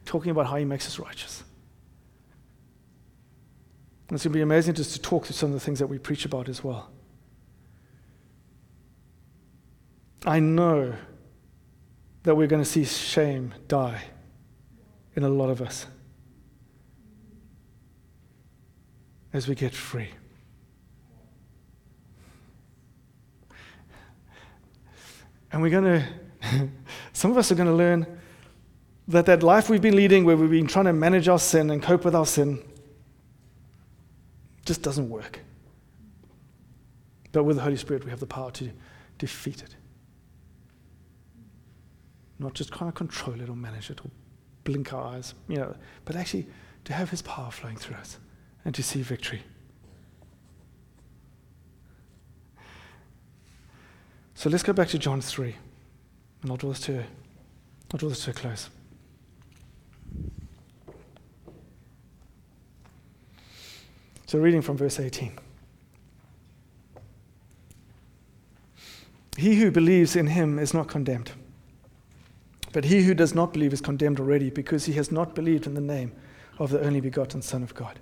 talking 0.08 0.32
about 0.32 0.48
how 0.48 0.56
he 0.56 0.66
makes 0.66 0.88
us 0.88 0.98
righteous. 0.98 1.44
And 4.08 4.16
it's 4.16 4.24
going 4.24 4.32
to 4.32 4.38
be 4.38 4.42
amazing 4.42 4.74
just 4.74 4.94
to 4.94 5.02
talk 5.02 5.26
through 5.26 5.36
some 5.36 5.50
of 5.50 5.54
the 5.54 5.60
things 5.60 5.80
that 5.80 5.88
we 5.88 6.00
preach 6.00 6.26
about 6.26 6.48
as 6.48 6.64
well. 6.64 6.90
I 10.26 10.40
know 10.40 10.94
that 12.24 12.36
we're 12.36 12.48
going 12.48 12.64
to 12.64 12.70
see 12.70 12.86
shame 12.86 13.54
die 13.68 14.02
in 15.16 15.24
a 15.24 15.30
lot 15.30 15.50
of 15.50 15.62
us 15.62 15.88
as 19.34 19.48
we 19.48 19.56
get 19.56 19.74
free. 19.74 20.10
And 25.52 25.62
we're 25.62 25.70
going 25.70 26.02
to, 26.42 26.70
some 27.14 27.32
of 27.32 27.38
us 27.38 27.52
are 27.52 27.56
going 27.56 27.68
to 27.68 27.76
learn 27.76 28.06
that 29.08 29.26
that 29.26 29.42
life 29.42 29.70
we've 29.70 29.82
been 29.82 29.96
leading, 29.96 30.26
where 30.26 30.36
we've 30.36 30.50
been 30.50 30.68
trying 30.68 30.86
to 30.86 30.94
manage 30.94 31.28
our 31.28 31.40
sin 31.40 31.70
and 31.70 31.82
cope 31.82 32.04
with 32.04 32.16
our 32.16 32.26
sin, 32.26 32.62
just 34.66 34.82
doesn't 34.82 35.10
work. 35.10 35.40
But 37.32 37.44
with 37.44 37.56
the 37.56 37.64
Holy 37.64 37.78
Spirit, 37.78 38.04
we 38.04 38.10
have 38.10 38.20
the 38.20 38.26
power 38.26 38.52
to 38.52 38.70
defeat 39.18 39.64
it. 39.64 39.76
Not 42.40 42.54
just 42.54 42.72
kind 42.72 42.90
of 42.90 42.96
control 42.96 43.40
it 43.40 43.50
or 43.50 43.56
manage 43.56 43.90
it 43.90 44.02
or 44.04 44.12
blink 44.64 44.94
our 44.94 45.06
eyes, 45.06 45.34
you 45.48 45.58
know, 45.58 45.76
but 46.04 46.16
actually 46.16 46.46
to 46.84 46.94
have 46.94 47.10
His 47.10 47.22
power 47.22 47.50
flowing 47.50 47.78
through 47.78 47.96
us 47.96 48.18
and 48.66 48.76
to 48.76 48.84
see 48.84 49.02
victory. 49.02 49.42
So 54.36 54.50
let's 54.50 54.64
go 54.64 54.74
back 54.74 54.90
to 54.90 55.00
John 55.00 55.20
3, 55.20 55.56
and 56.44 56.52
I'll 56.52 56.58
draw 56.58 56.70
this 56.70 56.82
to, 56.82 57.00
I'll 57.92 57.98
draw 57.98 58.10
this 58.10 58.26
to 58.26 58.32
a 58.32 58.34
close. 58.34 58.70
So, 64.28 64.38
reading 64.40 64.62
from 64.62 64.76
verse 64.76 65.00
18. 65.00 65.32
He 69.38 69.56
who 69.56 69.72
believes 69.72 70.18
in 70.18 70.28
him 70.28 70.60
is 70.60 70.74
not 70.74 70.90
condemned. 70.90 71.32
But 72.74 72.86
he 72.86 73.04
who 73.04 73.14
does 73.14 73.34
not 73.34 73.54
believe 73.54 73.72
is 73.72 73.80
condemned 73.80 74.20
already 74.20 74.50
because 74.50 74.86
he 74.86 74.94
has 74.94 75.12
not 75.12 75.34
believed 75.34 75.66
in 75.66 75.76
the 75.76 75.82
name 75.82 76.12
of 76.60 76.72
the 76.72 76.82
only 76.82 77.00
begotten 77.00 77.42
Son 77.42 77.64
of 77.64 77.74
God. 77.74 78.00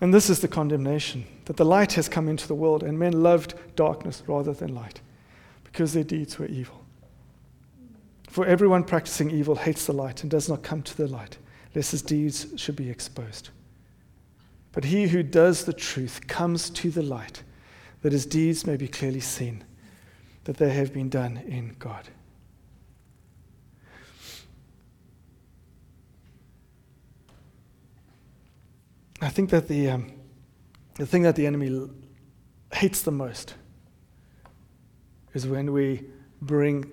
And 0.00 0.14
this 0.14 0.30
is 0.30 0.40
the 0.40 0.48
condemnation 0.48 1.26
that 1.46 1.56
the 1.56 1.64
light 1.64 1.94
has 1.94 2.08
come 2.08 2.28
into 2.28 2.46
the 2.46 2.54
world, 2.54 2.84
and 2.84 2.96
men 2.96 3.24
loved 3.24 3.54
darkness 3.74 4.22
rather 4.26 4.52
than 4.52 4.74
light, 4.74 5.00
because 5.64 5.92
their 5.92 6.04
deeds 6.04 6.38
were 6.38 6.46
evil. 6.46 6.84
For 8.28 8.46
everyone 8.46 8.84
practicing 8.84 9.30
evil 9.30 9.56
hates 9.56 9.86
the 9.86 9.92
light 9.92 10.22
and 10.22 10.30
does 10.30 10.48
not 10.48 10.62
come 10.62 10.82
to 10.82 10.96
the 10.96 11.08
light, 11.08 11.38
lest 11.74 11.90
his 11.90 12.02
deeds 12.02 12.46
should 12.56 12.76
be 12.76 12.90
exposed. 12.90 13.50
But 14.74 14.86
he 14.86 15.06
who 15.06 15.22
does 15.22 15.64
the 15.64 15.72
truth 15.72 16.26
comes 16.26 16.68
to 16.70 16.90
the 16.90 17.02
light, 17.02 17.44
that 18.02 18.12
his 18.12 18.26
deeds 18.26 18.66
may 18.66 18.76
be 18.76 18.88
clearly 18.88 19.20
seen, 19.20 19.62
that 20.44 20.56
they 20.56 20.70
have 20.70 20.92
been 20.92 21.08
done 21.08 21.36
in 21.46 21.76
God. 21.78 22.08
I 29.22 29.28
think 29.28 29.50
that 29.50 29.68
the, 29.68 29.90
um, 29.90 30.12
the 30.96 31.06
thing 31.06 31.22
that 31.22 31.36
the 31.36 31.46
enemy 31.46 31.88
hates 32.72 33.00
the 33.00 33.12
most 33.12 33.54
is 35.32 35.46
when 35.46 35.72
we 35.72 36.04
bring 36.42 36.90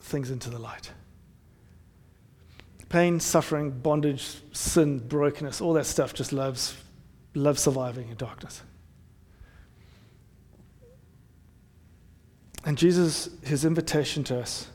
things 0.00 0.30
into 0.30 0.48
the 0.48 0.58
light. 0.58 0.92
Pain, 2.94 3.18
suffering, 3.18 3.72
bondage, 3.72 4.36
sin, 4.52 5.00
brokenness, 5.00 5.60
all 5.60 5.72
that 5.72 5.84
stuff 5.84 6.14
just 6.14 6.32
loves, 6.32 6.76
loves 7.34 7.60
surviving 7.60 8.08
in 8.08 8.14
darkness. 8.14 8.62
And 12.64 12.78
Jesus, 12.78 13.30
his 13.42 13.64
invitation 13.64 14.22
to 14.22 14.38
us 14.38 14.68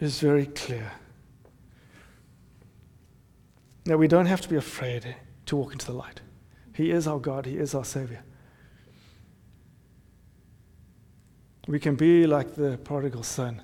is 0.00 0.18
very 0.18 0.46
clear. 0.46 0.90
That 3.84 3.96
we 3.96 4.08
don't 4.08 4.26
have 4.26 4.40
to 4.40 4.48
be 4.48 4.56
afraid 4.56 5.14
to 5.46 5.54
walk 5.54 5.70
into 5.70 5.86
the 5.86 5.92
light. 5.92 6.22
He 6.74 6.90
is 6.90 7.06
our 7.06 7.20
God, 7.20 7.46
He 7.46 7.56
is 7.56 7.76
our 7.76 7.84
Savior. 7.84 8.24
We 11.68 11.78
can 11.78 11.94
be 11.94 12.26
like 12.26 12.56
the 12.56 12.78
prodigal 12.78 13.22
son 13.22 13.62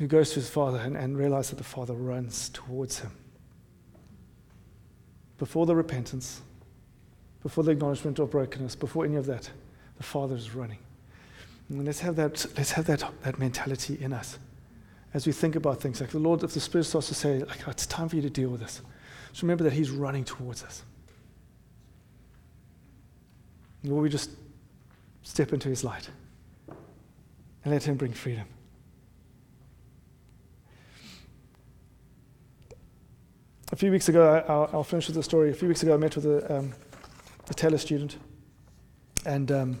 who 0.00 0.06
goes 0.06 0.30
to 0.30 0.36
his 0.36 0.48
father 0.48 0.78
and, 0.78 0.96
and 0.96 1.18
realizes 1.18 1.50
that 1.50 1.56
the 1.56 1.64
father 1.64 1.92
runs 1.92 2.48
towards 2.48 3.00
him. 3.00 3.10
Before 5.36 5.66
the 5.66 5.76
repentance, 5.76 6.40
before 7.42 7.64
the 7.64 7.72
acknowledgement 7.72 8.18
of 8.18 8.30
brokenness, 8.30 8.76
before 8.76 9.04
any 9.04 9.16
of 9.16 9.26
that, 9.26 9.50
the 9.98 10.02
father 10.02 10.34
is 10.34 10.54
running. 10.54 10.78
And 11.68 11.84
let's 11.84 12.00
have 12.00 12.16
that, 12.16 12.46
let's 12.56 12.72
have 12.72 12.86
that, 12.86 13.04
that 13.24 13.38
mentality 13.38 13.98
in 14.00 14.14
us 14.14 14.38
as 15.12 15.26
we 15.26 15.34
think 15.34 15.54
about 15.54 15.82
things. 15.82 16.00
Like 16.00 16.10
the 16.10 16.18
Lord, 16.18 16.42
if 16.42 16.54
the 16.54 16.60
Spirit 16.60 16.84
starts 16.84 17.08
to 17.08 17.14
say, 17.14 17.40
like, 17.40 17.68
oh, 17.68 17.70
it's 17.70 17.84
time 17.84 18.08
for 18.08 18.16
you 18.16 18.22
to 18.22 18.30
deal 18.30 18.48
with 18.48 18.62
this, 18.62 18.80
just 19.28 19.42
remember 19.42 19.64
that 19.64 19.74
He's 19.74 19.90
running 19.90 20.24
towards 20.24 20.64
us. 20.64 20.82
Will 23.84 23.98
we 23.98 24.08
just 24.08 24.30
step 25.22 25.52
into 25.52 25.68
His 25.68 25.84
light 25.84 26.08
and 26.68 27.74
let 27.74 27.84
Him 27.84 27.96
bring 27.96 28.14
freedom? 28.14 28.46
A 33.72 33.76
few 33.76 33.92
weeks 33.92 34.08
ago, 34.08 34.44
I'll, 34.48 34.68
I'll 34.72 34.84
finish 34.84 35.06
with 35.06 35.14
the 35.14 35.22
story. 35.22 35.50
A 35.50 35.54
few 35.54 35.68
weeks 35.68 35.84
ago, 35.84 35.94
I 35.94 35.96
met 35.96 36.16
with 36.16 36.26
a, 36.26 36.58
um, 36.58 36.72
a 37.48 37.54
Taylor 37.54 37.78
student, 37.78 38.16
and 39.24 39.52
um, 39.52 39.80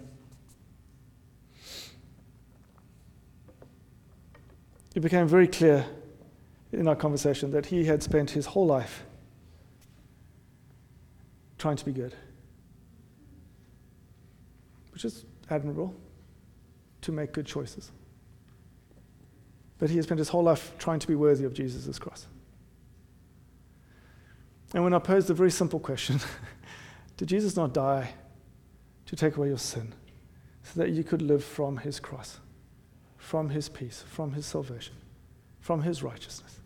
it 4.94 5.00
became 5.00 5.26
very 5.26 5.48
clear 5.48 5.84
in 6.70 6.86
our 6.86 6.94
conversation 6.94 7.50
that 7.50 7.66
he 7.66 7.84
had 7.84 8.00
spent 8.00 8.30
his 8.30 8.46
whole 8.46 8.66
life 8.66 9.02
trying 11.58 11.76
to 11.76 11.84
be 11.84 11.92
good, 11.92 12.14
which 14.92 15.04
is 15.04 15.24
admirable 15.50 15.92
to 17.00 17.10
make 17.10 17.32
good 17.32 17.46
choices. 17.46 17.90
But 19.78 19.90
he 19.90 19.96
has 19.96 20.04
spent 20.04 20.20
his 20.20 20.28
whole 20.28 20.44
life 20.44 20.74
trying 20.78 21.00
to 21.00 21.08
be 21.08 21.16
worthy 21.16 21.44
of 21.44 21.54
Jesus' 21.54 21.98
cross. 21.98 22.28
And 24.74 24.84
when 24.84 24.94
I 24.94 24.98
posed 24.98 25.26
the 25.26 25.34
very 25.34 25.50
simple 25.50 25.80
question, 25.80 26.20
did 27.16 27.28
Jesus 27.28 27.56
not 27.56 27.74
die 27.74 28.14
to 29.06 29.16
take 29.16 29.36
away 29.36 29.48
your 29.48 29.58
sin 29.58 29.92
so 30.62 30.80
that 30.80 30.90
you 30.90 31.02
could 31.02 31.22
live 31.22 31.44
from 31.44 31.78
his 31.78 31.98
cross? 31.98 32.38
from 33.20 33.50
his 33.50 33.68
peace, 33.68 34.02
from 34.08 34.32
his 34.32 34.46
salvation, 34.46 34.94
from 35.60 35.82
his 35.82 36.02
righteousness. 36.02 36.58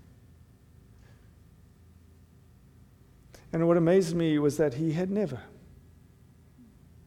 And 3.52 3.66
what 3.68 3.76
amazed 3.76 4.16
me 4.16 4.38
was 4.38 4.56
that 4.56 4.74
he 4.74 4.92
had 4.92 5.10
never, 5.10 5.40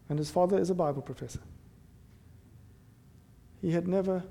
and 0.10 0.20
his 0.20 0.30
father 0.30 0.60
is 0.60 0.70
a 0.70 0.76
Bible 0.76 1.02
professor, 1.02 1.40
he 3.62 3.72
had 3.72 3.88
never 3.88 4.22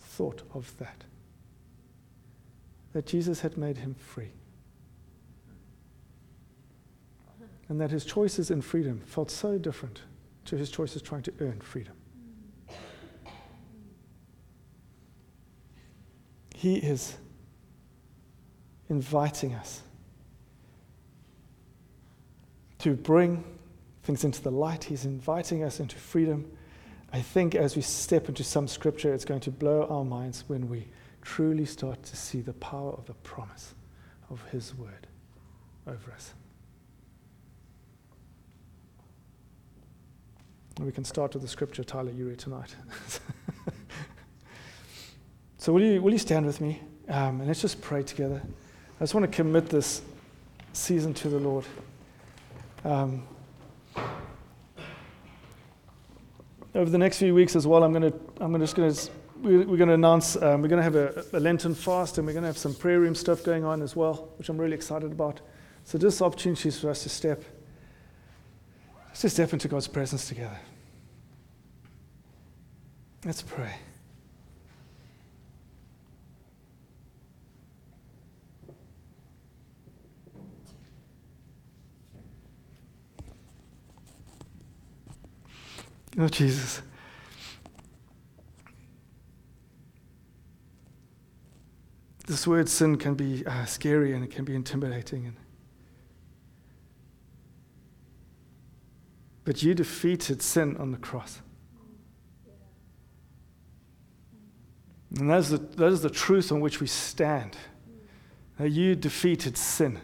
thought 0.00 0.42
of 0.54 0.76
that. 0.78 1.04
That 2.94 3.06
Jesus 3.06 3.40
had 3.40 3.56
made 3.56 3.78
him 3.78 3.94
free. 3.94 4.32
And 7.72 7.80
that 7.80 7.90
his 7.90 8.04
choices 8.04 8.50
in 8.50 8.60
freedom 8.60 9.00
felt 9.06 9.30
so 9.30 9.56
different 9.56 10.02
to 10.44 10.58
his 10.58 10.70
choices 10.70 11.00
trying 11.00 11.22
to 11.22 11.32
earn 11.40 11.58
freedom. 11.58 11.94
He 16.54 16.76
is 16.76 17.16
inviting 18.90 19.54
us 19.54 19.80
to 22.80 22.92
bring 22.92 23.42
things 24.02 24.22
into 24.22 24.42
the 24.42 24.52
light. 24.52 24.84
He's 24.84 25.06
inviting 25.06 25.64
us 25.64 25.80
into 25.80 25.96
freedom. 25.96 26.44
I 27.10 27.22
think 27.22 27.54
as 27.54 27.74
we 27.74 27.80
step 27.80 28.28
into 28.28 28.44
some 28.44 28.68
scripture, 28.68 29.14
it's 29.14 29.24
going 29.24 29.40
to 29.40 29.50
blow 29.50 29.86
our 29.88 30.04
minds 30.04 30.44
when 30.46 30.68
we 30.68 30.88
truly 31.22 31.64
start 31.64 32.02
to 32.02 32.16
see 32.16 32.42
the 32.42 32.52
power 32.52 32.92
of 32.92 33.06
the 33.06 33.14
promise 33.14 33.74
of 34.28 34.42
His 34.50 34.74
word 34.74 35.06
over 35.86 36.12
us. 36.12 36.34
And 40.82 40.86
we 40.88 40.92
can 40.92 41.04
start 41.04 41.32
with 41.32 41.42
the 41.42 41.48
scripture 41.48 41.84
Tyler 41.84 42.10
you 42.10 42.26
read 42.26 42.40
tonight. 42.40 42.74
So, 45.58 45.72
will 45.72 45.82
you, 45.82 46.02
will 46.02 46.10
you 46.10 46.18
stand 46.18 46.44
with 46.44 46.60
me? 46.60 46.80
Um, 47.08 47.38
and 47.38 47.46
let's 47.46 47.60
just 47.60 47.80
pray 47.80 48.02
together. 48.02 48.42
I 48.98 49.04
just 49.04 49.14
want 49.14 49.30
to 49.30 49.36
commit 49.36 49.68
this 49.68 50.02
season 50.72 51.14
to 51.14 51.28
the 51.28 51.38
Lord. 51.38 51.64
Um, 52.84 53.22
over 56.74 56.90
the 56.90 56.98
next 56.98 57.18
few 57.18 57.32
weeks 57.32 57.54
as 57.54 57.64
well, 57.64 57.84
I'm 57.84 57.92
going 57.92 58.10
to, 58.10 58.18
I'm 58.40 58.58
just 58.58 58.74
going 58.74 58.92
to, 58.92 59.10
we're 59.40 59.76
going 59.76 59.86
to 59.86 59.94
announce, 59.94 60.34
um, 60.34 60.62
we're 60.62 60.68
going 60.68 60.80
to 60.80 60.82
have 60.82 60.96
a, 60.96 61.24
a, 61.32 61.38
Lenten 61.38 61.76
fast 61.76 62.18
and 62.18 62.26
we're 62.26 62.32
going 62.32 62.42
to 62.42 62.48
have 62.48 62.58
some 62.58 62.74
prayer 62.74 62.98
room 62.98 63.14
stuff 63.14 63.44
going 63.44 63.64
on 63.64 63.82
as 63.82 63.94
well, 63.94 64.30
which 64.38 64.48
I'm 64.48 64.58
really 64.58 64.74
excited 64.74 65.12
about. 65.12 65.42
So, 65.84 65.96
just 65.96 66.20
opportunities 66.20 66.80
for 66.80 66.90
us 66.90 67.04
to 67.04 67.08
step, 67.08 67.44
to 69.20 69.28
step 69.28 69.52
into 69.52 69.68
God's 69.68 69.88
presence 69.88 70.28
together. 70.28 70.58
Let's 73.24 73.42
pray. 73.42 73.74
Oh, 86.18 86.28
Jesus. 86.28 86.82
This 92.26 92.46
word 92.46 92.68
sin 92.68 92.96
can 92.96 93.14
be 93.14 93.46
uh, 93.46 93.64
scary 93.64 94.14
and 94.14 94.24
it 94.24 94.30
can 94.30 94.44
be 94.44 94.54
intimidating. 94.54 95.26
And 95.26 95.36
but 99.44 99.62
you 99.62 99.74
defeated 99.74 100.42
sin 100.42 100.76
on 100.76 100.92
the 100.92 100.98
cross. 100.98 101.40
And 105.18 105.30
that 105.30 105.40
is 105.40 105.50
the, 105.50 105.58
that 105.58 105.88
is 105.88 106.02
the 106.02 106.10
truth 106.10 106.50
on 106.52 106.60
which 106.60 106.80
we 106.80 106.86
stand. 106.86 107.56
That 108.58 108.70
you 108.70 108.94
defeated 108.94 109.58
sin. 109.58 110.00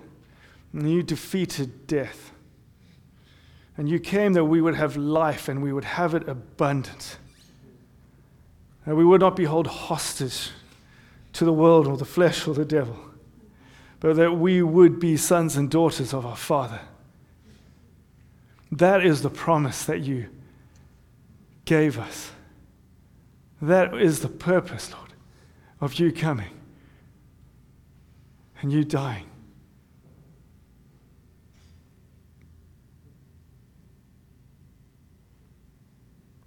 And 0.73 0.91
you 0.91 1.03
defeated 1.03 1.87
death. 1.87 2.33
And 3.77 3.89
you 3.89 4.01
came 4.01 4.33
that 4.35 4.45
we 4.45 4.61
would 4.61 4.75
have 4.75 4.97
life 4.97 5.49
and 5.49 5.63
we 5.63 5.73
would 5.73 5.85
have 5.85 6.15
it 6.15 6.29
abundant. 6.29 7.17
That 8.87 8.97
we 8.97 9.05
would 9.05 9.21
not 9.21 9.37
be 9.37 9.45
held 9.45 9.67
hostage 9.67 10.51
to 11.35 11.45
the 11.45 11.53
world 11.53 11.87
or 11.87 11.97
the 11.97 12.05
flesh 12.05 12.49
or 12.49 12.55
the 12.55 12.65
devil, 12.65 12.99
but 14.01 14.17
that 14.17 14.33
we 14.33 14.63
would 14.63 14.99
be 14.99 15.17
sons 15.17 15.57
and 15.57 15.71
daughters 15.71 16.13
of 16.13 16.27
our 16.27 16.37
Father. 16.37 16.81
That 18.71 19.05
is 19.05 19.23
the 19.23 19.31
promise 19.31 19.85
that 19.85 20.01
you 20.01 20.29
gave 21.65 21.99
us. 21.99 22.33
That 23.61 23.95
is 23.95 24.21
the 24.21 24.29
purpose, 24.29 24.93
Lord, 24.93 25.13
of 25.81 25.95
you 25.95 26.13
coming 26.13 26.51
and 28.61 28.73
you 28.73 28.85
dying 28.85 29.29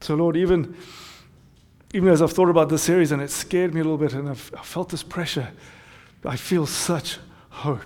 So, 0.01 0.15
Lord, 0.15 0.35
even, 0.35 0.75
even 1.93 2.09
as 2.09 2.23
I've 2.23 2.33
thought 2.33 2.49
about 2.49 2.69
this 2.69 2.81
series 2.81 3.11
and 3.11 3.21
it 3.21 3.29
scared 3.29 3.73
me 3.73 3.81
a 3.81 3.83
little 3.83 3.99
bit 3.99 4.13
and 4.13 4.29
I've, 4.29 4.51
I 4.57 4.63
felt 4.63 4.89
this 4.89 5.03
pressure, 5.03 5.51
I 6.25 6.35
feel 6.35 6.65
such 6.65 7.19
hope 7.49 7.85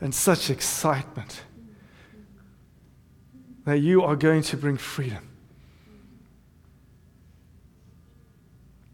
and 0.00 0.14
such 0.14 0.50
excitement 0.50 1.42
that 3.68 3.78
you 3.78 4.02
are 4.02 4.16
going 4.16 4.42
to 4.42 4.56
bring 4.56 4.76
freedom. 4.76 5.28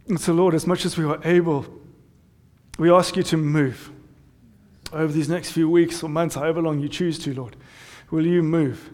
And 0.08 0.20
so, 0.20 0.32
Lord, 0.32 0.54
as 0.54 0.66
much 0.66 0.84
as 0.84 0.98
we 0.98 1.04
are 1.04 1.20
able, 1.24 1.66
we 2.78 2.90
ask 2.90 3.16
you 3.16 3.22
to 3.24 3.36
move 3.36 3.90
over 4.92 5.12
these 5.12 5.28
next 5.28 5.52
few 5.52 5.68
weeks 5.68 6.02
or 6.02 6.08
months, 6.08 6.34
however 6.34 6.60
long 6.60 6.80
you 6.80 6.88
choose 6.88 7.18
to, 7.20 7.34
Lord. 7.34 7.56
Will 8.10 8.26
you 8.26 8.42
move? 8.42 8.90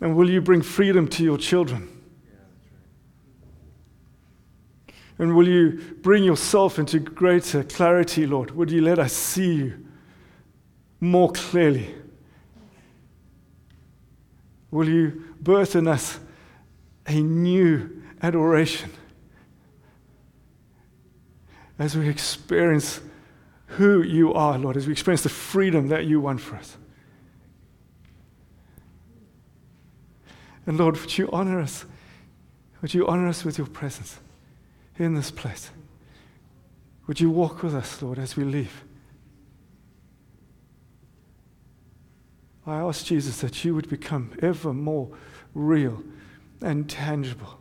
And 0.00 0.14
will 0.14 0.28
you 0.28 0.40
bring 0.40 0.62
freedom 0.62 1.08
to 1.08 1.24
your 1.24 1.38
children? 1.38 1.88
And 5.18 5.34
will 5.34 5.48
you 5.48 5.80
bring 6.02 6.24
yourself 6.24 6.78
into 6.78 6.98
greater 6.98 7.64
clarity, 7.64 8.26
Lord? 8.26 8.50
Would 8.50 8.70
you 8.70 8.82
let 8.82 8.98
us 8.98 9.14
see 9.14 9.54
you 9.54 9.86
more 11.00 11.32
clearly? 11.32 11.94
Will 14.76 14.90
you 14.90 15.24
birth 15.40 15.74
in 15.74 15.88
us 15.88 16.20
a 17.06 17.22
new 17.22 18.02
adoration 18.20 18.90
as 21.78 21.96
we 21.96 22.10
experience 22.10 23.00
who 23.68 24.02
you 24.02 24.34
are, 24.34 24.58
Lord, 24.58 24.76
as 24.76 24.86
we 24.86 24.92
experience 24.92 25.22
the 25.22 25.30
freedom 25.30 25.88
that 25.88 26.04
you 26.04 26.20
want 26.20 26.42
for 26.42 26.56
us. 26.56 26.76
And 30.66 30.76
Lord, 30.76 30.98
would 30.98 31.16
you 31.16 31.30
honor 31.32 31.58
us? 31.58 31.86
Would 32.82 32.92
you 32.92 33.06
honor 33.06 33.28
us 33.28 33.46
with 33.46 33.56
your 33.56 33.68
presence 33.68 34.18
in 34.98 35.14
this 35.14 35.30
place? 35.30 35.70
Would 37.06 37.18
you 37.18 37.30
walk 37.30 37.62
with 37.62 37.74
us, 37.74 38.02
Lord, 38.02 38.18
as 38.18 38.36
we 38.36 38.44
leave? 38.44 38.84
I 42.66 42.76
ask 42.80 43.04
Jesus 43.04 43.40
that 43.40 43.64
you 43.64 43.74
would 43.74 43.88
become 43.88 44.32
ever 44.42 44.72
more 44.72 45.10
real 45.54 46.02
and 46.60 46.88
tangible 46.90 47.60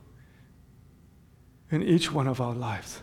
in 1.69 1.83
each 1.83 2.11
one 2.11 2.27
of 2.27 2.41
our 2.41 2.53
lives. 2.53 3.01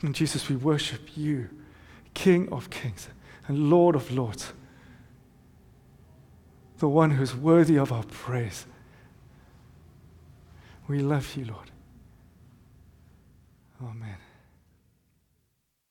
And 0.00 0.14
Jesus, 0.14 0.48
we 0.48 0.56
worship 0.56 1.16
you, 1.16 1.48
King 2.12 2.48
of 2.52 2.70
kings 2.70 3.08
and 3.46 3.70
Lord 3.70 3.94
of 3.94 4.10
lords, 4.10 4.52
the 6.78 6.88
one 6.88 7.12
who's 7.12 7.34
worthy 7.34 7.78
of 7.78 7.92
our 7.92 8.02
praise. 8.04 8.66
We 10.88 10.98
love 10.98 11.36
you, 11.36 11.44
Lord. 11.44 11.70
Amen. 13.80 14.21